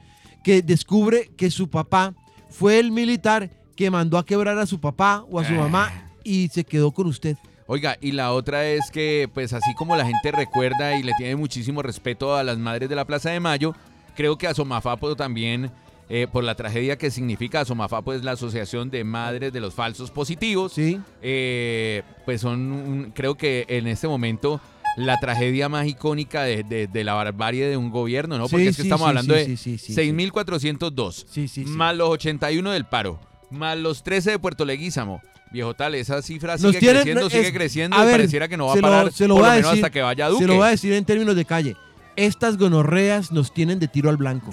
[0.44, 2.14] que descubre que su papá
[2.50, 5.58] fue el militar que mandó a quebrar a su papá o a su Ah.
[5.58, 7.36] mamá y se quedó con usted.
[7.66, 11.36] Oiga, y la otra es que, pues así como la gente recuerda y le tiene
[11.36, 13.74] muchísimo respeto a las madres de la Plaza de Mayo,
[14.16, 15.70] creo que a Somafapo también,
[16.08, 20.10] eh, por la tragedia que significa, Somafapo es la Asociación de Madres de los Falsos
[20.10, 21.00] Positivos, Sí.
[21.22, 24.60] eh, pues son, un- creo que en este momento
[24.96, 28.48] la tragedia más icónica de, de- de la barbarie de un gobierno, ¿no?
[28.48, 31.64] Porque Sí, es que sí, estamos sí, hablando de sí, sí, sí, 6.402, Sí, sí,
[31.64, 31.70] sí.
[31.70, 33.18] más los 81 del paro,
[33.50, 35.20] más los 13 de Puerto Leguízamo.
[35.52, 38.46] Viejo tal, esa cifra Nos sigue tienen- creciendo, es- sigue creciendo a y ver, pareciera
[38.48, 40.02] que no va a lo- parar se lo por voy lo menos decir- hasta que
[40.02, 40.42] vaya Duque.
[40.44, 41.76] Se lo voy a decir en términos de calle.
[42.16, 44.50] Estas gonorreas nos tienen de tiro al blanco.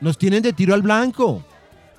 [0.00, 1.44] Nos tienen de tiro al blanco.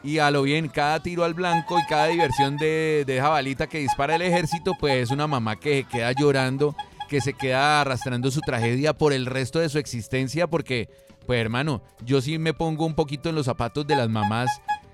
[0.04, 3.80] Y a lo bien, cada tiro al blanco y cada diversión de, de jabalita que
[3.80, 6.76] dispara el ejército, pues es una mamá que queda llorando,
[7.08, 10.90] que se queda arrastrando su tragedia por el resto de su existencia, porque,
[11.26, 14.50] pues hermano, yo sí me pongo un poquito en los zapatos de las mamás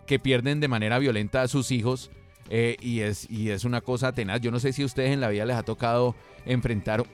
[0.06, 2.12] que pierden de manera violenta a sus hijos.
[2.50, 4.42] eh, y, es, y es una cosa tenaz.
[4.42, 7.06] Yo no sé si a ustedes en la vida les ha tocado enfrentar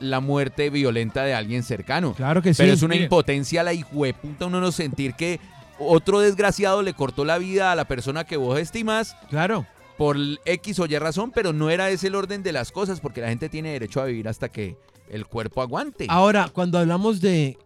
[0.00, 2.14] la muerte violenta de alguien cercano.
[2.14, 2.62] Claro que sí.
[2.62, 5.40] Pero es una impotencia la hijueputa uno no sentir que
[5.78, 9.66] otro desgraciado le cortó la vida a la persona que vos estimas Claro.
[9.98, 13.20] Por X o Y razón, pero no era ese el orden de las cosas, porque
[13.20, 14.76] la gente tiene derecho a vivir hasta que
[15.10, 16.06] el cuerpo aguante.
[16.08, 17.58] Ahora, cuando hablamos de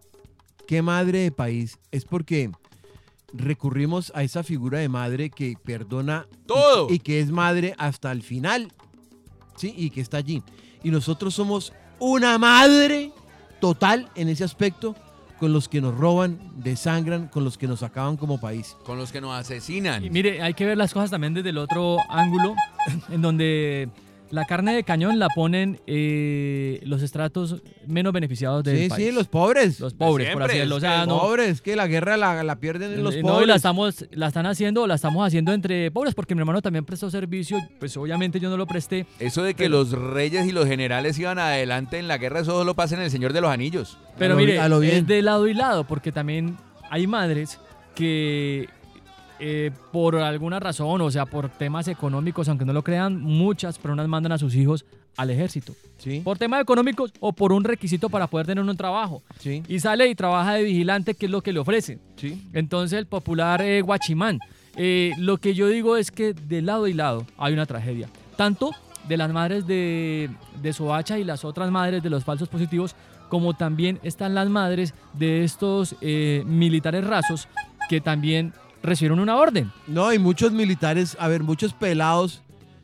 [0.67, 2.49] qué madre de país, es porque
[3.33, 6.87] recurrimos a esa figura de madre que perdona y- Todo.
[6.89, 8.71] y, que es madre hasta el final,
[9.55, 9.73] ¿sí?
[9.77, 10.43] Y que está allí.
[10.83, 13.11] Y nosotros somos una madre
[13.59, 14.95] total en ese aspecto
[15.43, 18.77] con los que nos roban, desangran, con los que nos acaban como país.
[18.85, 20.05] Con los que nos asesinan.
[20.05, 22.55] Y mire, hay que ver las cosas también desde el otro ángulo,
[23.09, 23.89] en donde
[24.33, 29.05] la carne de cañón la ponen eh, los estratos menos beneficiados del Sí, país.
[29.05, 29.79] sí, los pobres.
[29.79, 30.75] Los pobres, por así Siempre, decirlo.
[30.77, 33.37] O sea, no, pobres, que la guerra la, la pierden los eh, pobres.
[33.37, 36.63] no, y la estamos, la están haciendo, la estamos haciendo entre pobres, porque mi hermano
[36.63, 39.05] también prestó servicio, pues obviamente yo no lo presté.
[39.19, 42.51] Eso de que Pero- los reyes y los generales iban adelante en la guerra, eso
[42.53, 43.99] solo pasa en El Señor de los Anillos.
[44.17, 44.95] Pero lo- mire, a lo bien.
[44.95, 46.57] es de lado y lado, porque también
[46.89, 47.59] hay madres
[47.93, 48.67] que
[49.45, 54.07] eh, por alguna razón, o sea, por temas económicos, aunque no lo crean, muchas personas
[54.07, 54.85] mandan a sus hijos
[55.17, 55.73] al ejército.
[55.97, 59.21] Sí, Por temas económicos o por un requisito para poder tener un trabajo.
[59.39, 61.99] sí, Y sale y trabaja de vigilante, que es lo que le ofrecen.
[62.15, 62.41] sí.
[62.53, 64.39] Entonces el popular eh, guachimán.
[64.75, 68.09] Eh, lo que yo digo es que de lado y lado hay una tragedia.
[68.37, 68.71] Tanto
[69.07, 70.29] de las madres de,
[70.61, 72.95] de Soacha y las otras madres de los falsos positivos,
[73.29, 77.47] como también están las madres de estos eh, militares rasos
[77.89, 78.53] que también
[78.83, 79.71] recibieron una orden.
[79.87, 82.41] No, y muchos militares, a ver, muchos pelados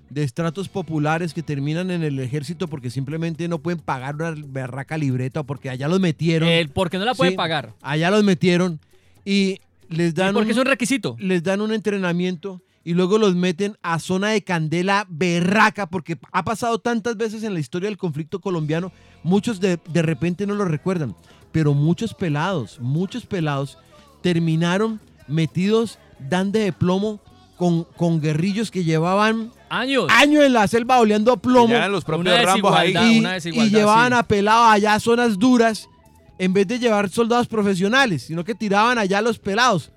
[0.09, 4.97] de estratos populares que terminan en el ejército porque simplemente no pueden pagar una berraca
[4.97, 6.49] libreta porque allá los metieron.
[6.49, 7.73] El porque no la pueden Sí, pagar.
[7.83, 8.79] Allá los metieron
[9.23, 11.15] y les Y dan, porque un, es un requisito.
[11.19, 16.43] les dan un entrenamiento y luego los meten a zona de candela berraca porque ha
[16.43, 18.91] pasado tantas veces en la historia del conflicto colombiano,
[19.21, 21.15] muchos de, de repente no lo recuerdan,
[21.51, 23.77] pero muchos pelados, muchos pelados
[24.23, 24.99] terminaron
[25.29, 27.19] metidos dando de plomo
[27.57, 30.07] con, con guerrillos que llevaban Años.
[30.09, 32.93] años en la selva oleando plomo eran los propios Una Rambos ahí.
[32.93, 34.17] y, una desigualdad, y llevaban sí.
[34.17, 35.89] a pelados allá a zonas duras
[36.37, 39.91] en vez de llevar soldados profesionales, sino que tiraban allá a los pelados.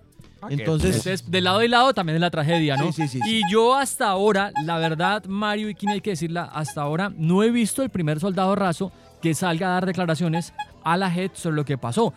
[0.51, 2.87] Entonces, Entonces, de lado y lado también es la tragedia, ¿no?
[2.93, 3.37] Sí, sí, sí, sí.
[3.37, 7.45] Y yo hasta ahora, la verdad, Mario y Kine, hay que decirla, hasta ahora no
[7.45, 10.53] he visto el primer soldado raso que salga a dar declaraciones
[10.83, 12.13] a la JET sobre lo que pasó.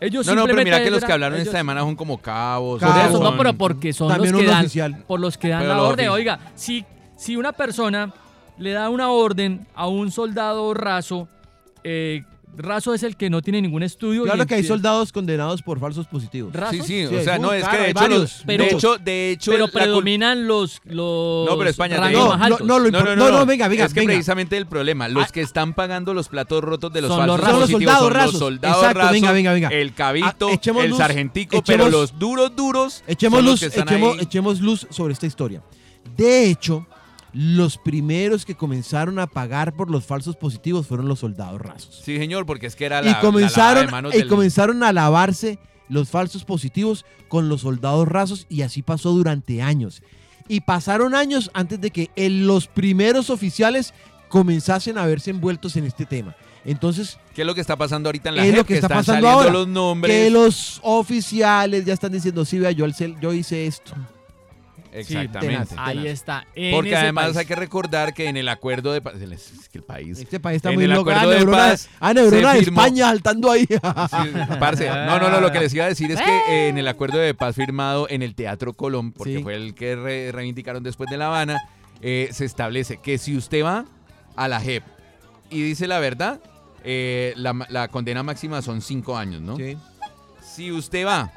[0.00, 2.18] Ellos No, no, pero simplemente mira que los que hablaron ellos- esta semana son como
[2.18, 2.80] cabos.
[2.82, 5.04] Por eso, no, pero porque son También los que dan, oficial.
[5.06, 6.08] por los que dan Pero la orden.
[6.10, 6.84] Oiga, si,
[7.16, 8.12] si una persona
[8.58, 11.28] le da una orden a un soldado raso,
[11.84, 12.24] eh,
[12.56, 14.22] raso es el que no tiene ningún estudio.
[14.22, 16.52] y claro que hay soldados condenados por falsos positivos.
[16.52, 16.86] Sí, ¿Rasos?
[16.86, 19.30] sí, Sí, o sea, no, es que de hecho, varios, los- de pero- hecho, de
[19.32, 22.60] hecho, Pero predominan los, los No, pero España, te altos.
[22.60, 24.12] No, lo impor- no, no, venga, venga, Es que venga.
[24.12, 27.46] precisamente el problema, los que están pagando los platos rotos de los Son falsos los
[27.46, 27.60] rasos.
[27.62, 28.38] positivos Son los son soldados los rasos.
[28.38, 29.68] soldados Exacto, rasos, venga, venga, venga.
[29.68, 33.60] el cabito, Ah, el luz, sargentico, echemos- pero los duros, duros Echemos son los luz,
[33.60, 34.22] que están echemos, ahí.
[34.24, 35.62] echemos luz sobre esta historia.
[36.16, 36.86] De hecho,
[37.34, 42.00] los primeros que comenzaron a pagar por los falsos positivos fueron los soldados rasos.
[42.04, 44.82] Sí, señor, porque es que era la, y la comenzaron, de manos y del- comenzaron
[44.84, 45.58] a lavarse
[45.88, 50.00] los falsos positivos con los soldados rasos y así pasó durante años.
[50.48, 53.92] Y pasaron años antes de que el- los primeros oficiales
[54.28, 56.36] comenzasen a verse envueltos en este tema.
[56.64, 58.56] Entonces, ¿Qué es lo que está pasando ahorita en la es JEP?
[58.58, 59.52] lo que está están pasando saliendo ahora.
[59.52, 60.14] los nombres.
[60.24, 63.92] que los oficiales ya están diciendo, sí, vea, yo hice esto.
[65.00, 65.66] Exactamente.
[65.74, 65.74] tenaz.
[65.76, 66.46] Ahí está.
[66.54, 67.36] en Porque además país.
[67.38, 70.56] hay que recordar que en el acuerdo de paz, es que el país, Este país
[70.56, 71.10] está En muy el loco.
[71.10, 73.66] Ah, acuerdo de neurona, paz ah, neurona de España saltando ahí.
[73.66, 73.76] Sí,
[74.60, 74.88] parce.
[74.88, 77.18] No, no, no, lo que les iba a decir es que eh, en el acuerdo
[77.18, 79.42] de paz firmado en el Teatro Colón, porque Sí.
[79.42, 81.58] fue el que re- reivindicaron después de La Habana,
[82.00, 83.84] eh, se establece que si usted va
[84.36, 84.82] a la JEP
[85.50, 86.40] y dice la verdad,
[86.84, 89.56] eh, la condena máxima son cinco años, ¿no?
[89.56, 89.76] Sí.
[90.42, 91.32] Si usted va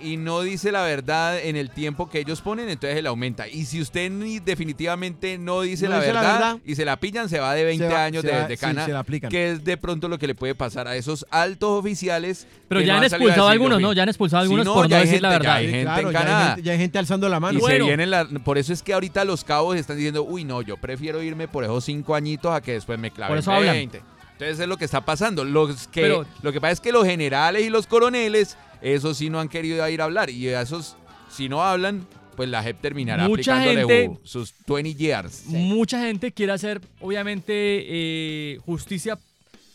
[0.00, 3.48] y no dice la verdad en el tiempo que ellos ponen, entonces él aumenta.
[3.48, 6.98] Y si usted ni- definitivamente no dice, No la, dice la verdad, y se la
[6.98, 9.00] pillan, se va de 20 Se va- años de, va- de sí, cana, se la
[9.00, 9.30] aplican.
[9.30, 12.46] que es de pronto lo que le puede pasar a esos altos oficiales.
[12.68, 13.92] Pero ya no han expulsado a algunos, ¿no?
[13.92, 15.54] Ya han expulsado a Sí, algunos no, por no decir la ya verdad.
[15.56, 16.46] hay Sí, gente claro, en ya hay Canadá.
[16.54, 17.58] gente- ya hay gente alzando la mano.
[17.58, 20.62] Y se vienen la- por eso es que ahorita los cabos están diciendo, uy, no,
[20.62, 23.74] yo prefiero irme por esos cinco añitos a que después me claven Por eso hablan.
[23.74, 24.02] 20.
[24.32, 25.44] Entonces es lo que está pasando.
[25.44, 29.30] Los que, Pero- lo que pasa es que los generales y los coroneles, esos sí
[29.30, 30.30] no han querido ir a hablar.
[30.30, 30.96] Y a esos,
[31.30, 32.06] si no hablan,
[32.36, 35.42] pues la JEP terminará Mucha aplicándole gente- sus 20 years.
[35.46, 39.18] Mucha gente quiere hacer, obviamente, eh, justicia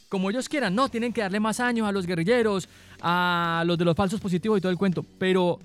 [0.09, 0.73] como ellos quieran.
[0.75, 2.69] No, tienen que darle más años a los guerrilleros,
[3.01, 5.03] a los de los falsos positivos y todo el cuento.
[5.17, 5.59] Pero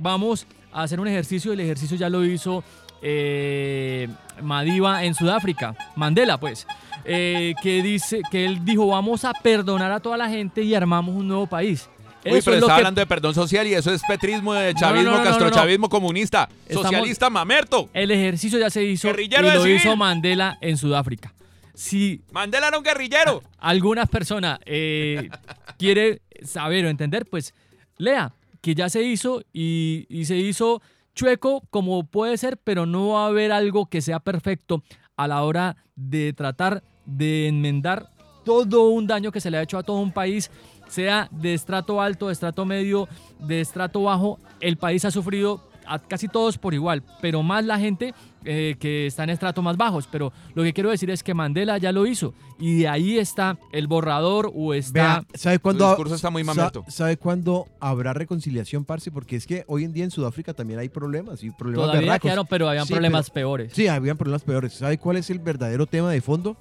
[0.00, 1.52] vamos a hacer un ejercicio.
[1.52, 2.62] El ejercicio ya lo hizo
[3.02, 4.08] eh,
[4.42, 5.74] Madiba en Sudáfrica.
[5.96, 6.66] Mandela, pues.
[7.04, 11.14] eh, que dice que él dijo vamos a perdonar a toda la gente y armamos
[11.16, 11.88] un nuevo país.
[12.34, 15.10] Uy, pero es está que hablando de perdón social y eso es petrismo, de chavismo,
[15.10, 17.88] no, no, no, castrochavismo, comunista, Estamos- socialista, mamerto.
[17.92, 19.76] el ejercicio ya se hizo Guerrillero y lo civil.
[19.76, 21.34] hizo Mandela en Sudáfrica.
[21.74, 23.42] Si Mandela era un guerrillero.
[23.58, 25.28] alguna persona eh,
[25.78, 27.54] quiere saber o entender, pues
[27.98, 30.82] lea que ya se hizo y, y se hizo
[31.14, 34.82] chueco como puede ser, pero no va a haber algo que sea perfecto
[35.16, 38.08] a la hora de tratar de enmendar
[38.44, 40.50] todo un daño que se le ha hecho a todo un país,
[40.88, 43.08] sea de estrato alto, de estrato medio,
[43.40, 44.38] de estrato bajo.
[44.60, 48.12] El país ha sufrido a casi todos por igual, pero más la gente
[48.44, 50.06] eh, que está en estratos más bajos.
[50.12, 53.56] Pero lo que quiero decir es que Mandela ya lo hizo y de ahí está
[53.72, 54.92] el borrador o está...
[54.92, 56.84] Vea, ¿sabe cuándo, Su discurso está muy mamerto.
[56.88, 59.10] ¿Sabe cuándo habrá reconciliación, parce?
[59.10, 62.22] Porque es que hoy en día en Sudáfrica también hay problemas y problemas Todavía berracos.
[62.22, 63.72] quedaron, pero habían Sí, problemas pero- peores.
[63.72, 64.74] Sí, habían problemas peores.
[64.74, 66.54] ¿Sabe cuál es el verdadero tema de fondo?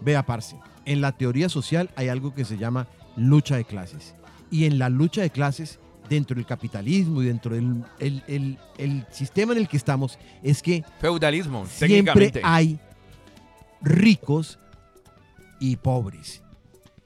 [0.00, 0.56] Vea, parce,
[0.86, 2.86] en la teoría social hay algo que se llama
[3.16, 4.14] lucha de clases.
[4.50, 9.06] Y en la lucha de clases, dentro del capitalismo y dentro del el, el- el
[9.10, 12.40] sistema en el que estamos, es que Feudalismo, siempre técnicamente.
[12.44, 12.78] hay
[13.80, 14.58] ricos
[15.60, 16.42] y pobres.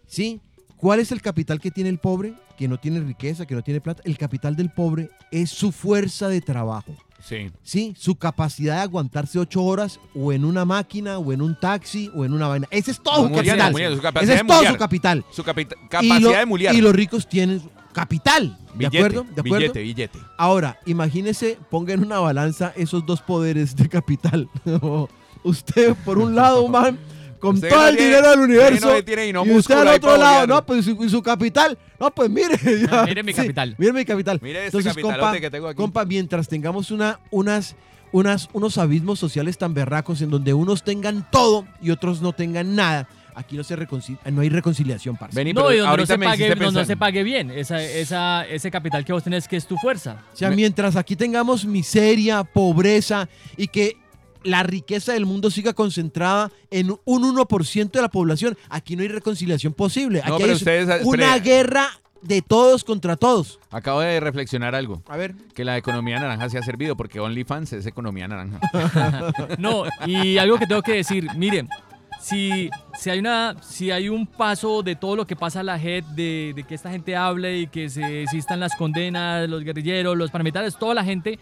[0.07, 0.41] ¿Sí?
[0.77, 2.35] ¿Cuál es el capital que tiene el pobre?
[2.57, 4.03] Que no tiene riqueza, que no tiene plata.
[4.05, 6.95] El capital del pobre es su fuerza de trabajo.
[7.21, 7.51] Sí.
[7.63, 7.95] ¿sí?
[7.99, 12.25] Su capacidad de aguantarse ocho horas o en una máquina o en un taxi o
[12.25, 12.69] en una vaina.
[12.71, 13.75] Ese es todo su capital.
[14.23, 15.25] Ese es todo su capital.
[15.31, 16.75] Su capacidad de mulear.
[16.75, 17.63] Y los ricos tienen
[17.93, 18.57] capital.
[18.73, 19.25] ¿De Billete, acuerdo?
[19.25, 19.59] ¿De acuerdo?
[19.59, 20.19] Billete, billete.
[20.37, 24.49] Ahora, imagínese, ponga en una balanza esos dos poderes de capital.
[25.43, 26.99] usted, por un lado, man,
[27.39, 28.93] con Usted todo no el tiene- dinero del usted universo.
[28.95, 31.23] no tiene y no y usted al otro lado, no, pues y su, y su
[31.23, 31.79] capital.
[31.99, 32.57] No, pues mire.
[32.91, 33.75] ya, Mire mi sí, capital.
[33.79, 34.39] mire mi capital.
[34.43, 35.77] Mire este Entonces, compa, que tengo aquí.
[35.77, 37.77] compa, mientras tengamos una, unas,
[38.13, 42.75] unas, unos abismos sociales tan berracos en donde unos tengan todo y otros no tengan
[42.77, 45.37] nada, aquí no, se no hay reconciliación, parce.
[45.37, 47.51] Vení, No, y donde no pague, se pague bien.
[47.51, 50.23] Esa, esa, ese capital que vos tenés que es tu fuerza.
[50.33, 53.97] O sea, mientras aquí tengamos miseria, pobreza y que
[54.45, 59.09] la riqueza del mundo siga concentrada en un 1% de la población, aquí no hay
[59.09, 60.21] reconciliación posible.
[60.21, 61.57] Aquí No, pero hay ustedes, una espere.
[61.57, 61.89] guerra
[62.23, 63.61] de todos contra todos.
[63.71, 65.03] Acabo de reflexionar algo.
[65.09, 65.35] A ver.
[65.55, 68.59] Que la economía naranja se ha servido porque OnlyFans es economía naranja.
[69.59, 71.69] No, y algo que tengo que decir, miren,
[72.21, 75.79] si, si, hay una, si hay un paso de todo lo que pasa a la
[75.79, 80.17] JEP, de, de que esta gente hable y que se existan las condenas, los guerrilleros,
[80.17, 81.39] los paramilitares, toda la gente,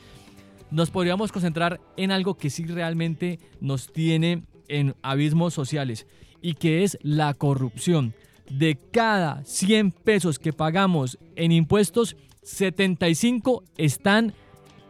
[0.70, 6.06] nos podríamos concentrar en algo que sí realmente nos tiene en abismos sociales
[6.40, 8.14] y que es la corrupción.
[8.50, 14.34] De cada 100 pesos que pagamos en impuestos, 75 están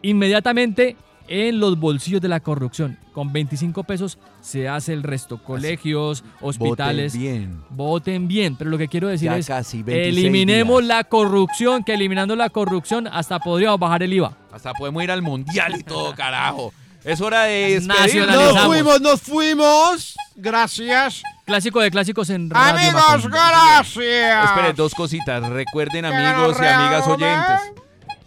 [0.03, 0.97] inmediatamente
[1.29, 2.99] en los bolsillos de la corrupción.
[3.13, 5.43] Con 25 pesos se hace el resto.
[5.43, 7.13] Colegios, hospitales.
[7.15, 7.65] Voten bien.
[7.71, 8.57] Voten bien.
[8.57, 10.89] Pero lo que quiero decir Ya es, casi 26 eliminemos días.
[10.89, 14.37] la corrupción, que eliminando la corrupción hasta podríamos bajar el IVA.
[14.53, 16.73] Hasta podemos ir al mundial y todo, carajo.
[17.05, 17.81] Es hora de.
[17.83, 20.17] Nos fuimos, nos fuimos.
[20.35, 21.23] Gracias.
[21.45, 23.29] Clásico de clásicos en Radio Amigos, Macondo.
[23.37, 24.45] gracias.
[24.51, 25.49] Espere, dos cositas.
[25.49, 27.86] Recuerden, amigos y amigas oyentes.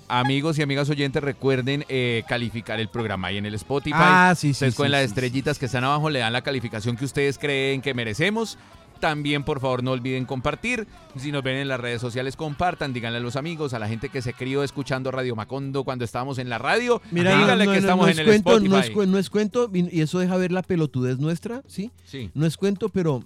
[0.10, 3.94] Amigos y amigas oyentes, recuerden eh, calificar el programa ahí en el Spotify.
[3.96, 6.42] Ah, sí, sí, Ustedes con sí, las sí, estrellitas que están abajo le dan la
[6.42, 8.58] calificación que ustedes creen que merecemos.
[9.00, 10.86] También, por favor, no olviden compartir.
[11.16, 12.92] Si nos ven en las redes sociales, compartan.
[12.92, 16.38] Díganle a los amigos, a la gente que se crió escuchando Radio Macondo cuando estábamos
[16.38, 17.02] en la radio.
[17.12, 18.70] Mira, díganle no, que no, estamos no en el cuento, Spotify.
[18.72, 21.92] no es, cu- no es cuento, y y eso deja ver la pelotudez nuestra, ¿sí?
[22.04, 22.30] Sí.
[22.34, 23.24] No es cuento, pero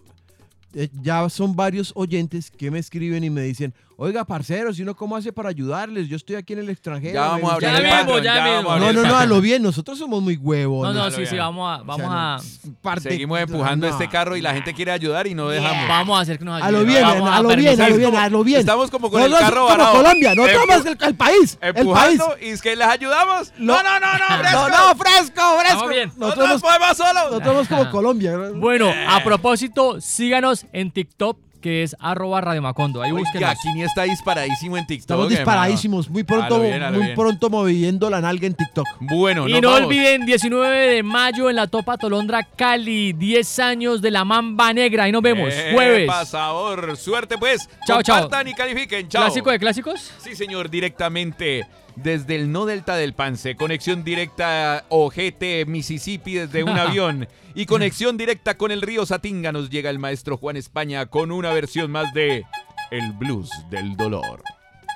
[0.75, 4.95] eh, ya son varios oyentes que me escriben y me dicen, oiga, parceros, ¿y uno
[4.95, 6.07] cómo hace para ayudarles?
[6.07, 7.13] Yo estoy aquí en el extranjero.
[7.13, 8.69] Ya vamos a abrir Ya el mismo, Patreon, ya ya mismo.
[8.71, 10.87] No, no, el no, a lo bien, nosotros somos muy huevos.
[10.87, 12.37] No, no, sí, sí, vamos a, vamos a,
[12.81, 13.93] parte- Seguimos empujando no.
[13.93, 15.87] este carro y la gente quiere ayudar y no dejamos.
[15.87, 16.87] vamos a hacer que nos A lo ayuden.
[16.87, 17.09] bien, a
[17.41, 18.59] lo bien, a lo bien, a lo bien.
[18.59, 20.03] Estamos como con el Nosotros carro como.
[20.03, 21.57] Colombia, no somos el, el país.
[21.61, 21.85] El país.
[21.85, 23.53] Empujando y es que les ayudamos.
[23.57, 24.69] No, no, no, no, fresco.
[24.69, 25.87] No, no, fresco, fresco.
[25.87, 26.11] Bien.
[26.17, 27.23] Nosotros, podemos solos.
[27.31, 28.37] nosotros somos como Colombia.
[28.55, 33.01] Bueno, a propósito, síganos en TikTok, que es arroba Radio Macondo.
[33.01, 33.55] Ahí Oiga, búsquenos.
[33.63, 35.01] Kini está disparadísimo en TikTok.
[35.03, 35.39] Estamos hermano.
[35.39, 37.15] disparadísimos, muy pronto, bien, muy bien.
[37.15, 38.85] pronto moviendo la nalga en TikTok.
[38.99, 39.87] Bueno, Y no vamos.
[39.87, 45.05] olviden, 19 de mayo en la Topa Tolondra Cali, 10 años de la Mamba Negra.
[45.05, 46.05] Ahí nos vemos, Eh, jueves.
[46.07, 46.97] pasador.
[46.97, 47.69] Suerte pues.
[47.87, 48.21] Chao, chao.
[48.23, 49.07] Compartan y califiquen.
[49.07, 49.23] Chao.
[49.23, 50.11] Clásico de clásicos.
[50.19, 56.69] Sí, señor, directamente desde el no delta del Pance, conexión directa Ojete, Mississippi desde un
[56.77, 61.31] avión y conexión directa con el río Satinga nos llega el maestro Juan España con
[61.31, 62.45] una versión más de
[62.91, 64.43] El Blues del Dolor.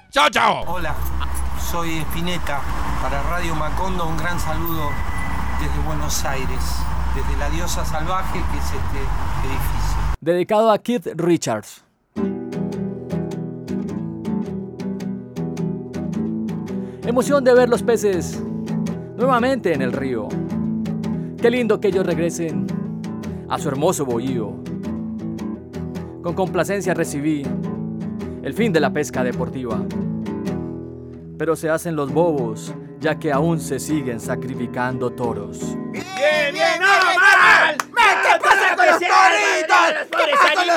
[0.09, 0.63] ¡Chao, chao!
[0.67, 0.95] Hola,
[1.71, 2.61] soy Espineta.
[3.01, 4.89] Para Radio Macondo un gran saludo
[5.59, 6.59] desde Buenos Aires,
[7.15, 8.99] desde la diosa salvaje que es este
[9.47, 9.97] edificio.
[10.19, 11.86] Dedicado a Keith Richards.
[17.07, 18.37] Emoción de ver los peces
[19.15, 20.27] nuevamente en el río.
[21.41, 22.67] Qué lindo que ellos regresen
[23.47, 24.51] a su hermoso bohío.
[26.21, 27.43] Con complacencia recibí
[28.43, 29.79] el fin de la pesca deportiva.
[31.37, 35.59] Pero se hacen los bobos, ya que aún se siguen sacrificando toros.
[35.93, 36.03] ¡Bien,
[36.51, 37.77] bien, no, mal!
[37.87, 40.07] ¡Mete pasa con los toritos!
[40.11, 40.67] ¿Qué pasa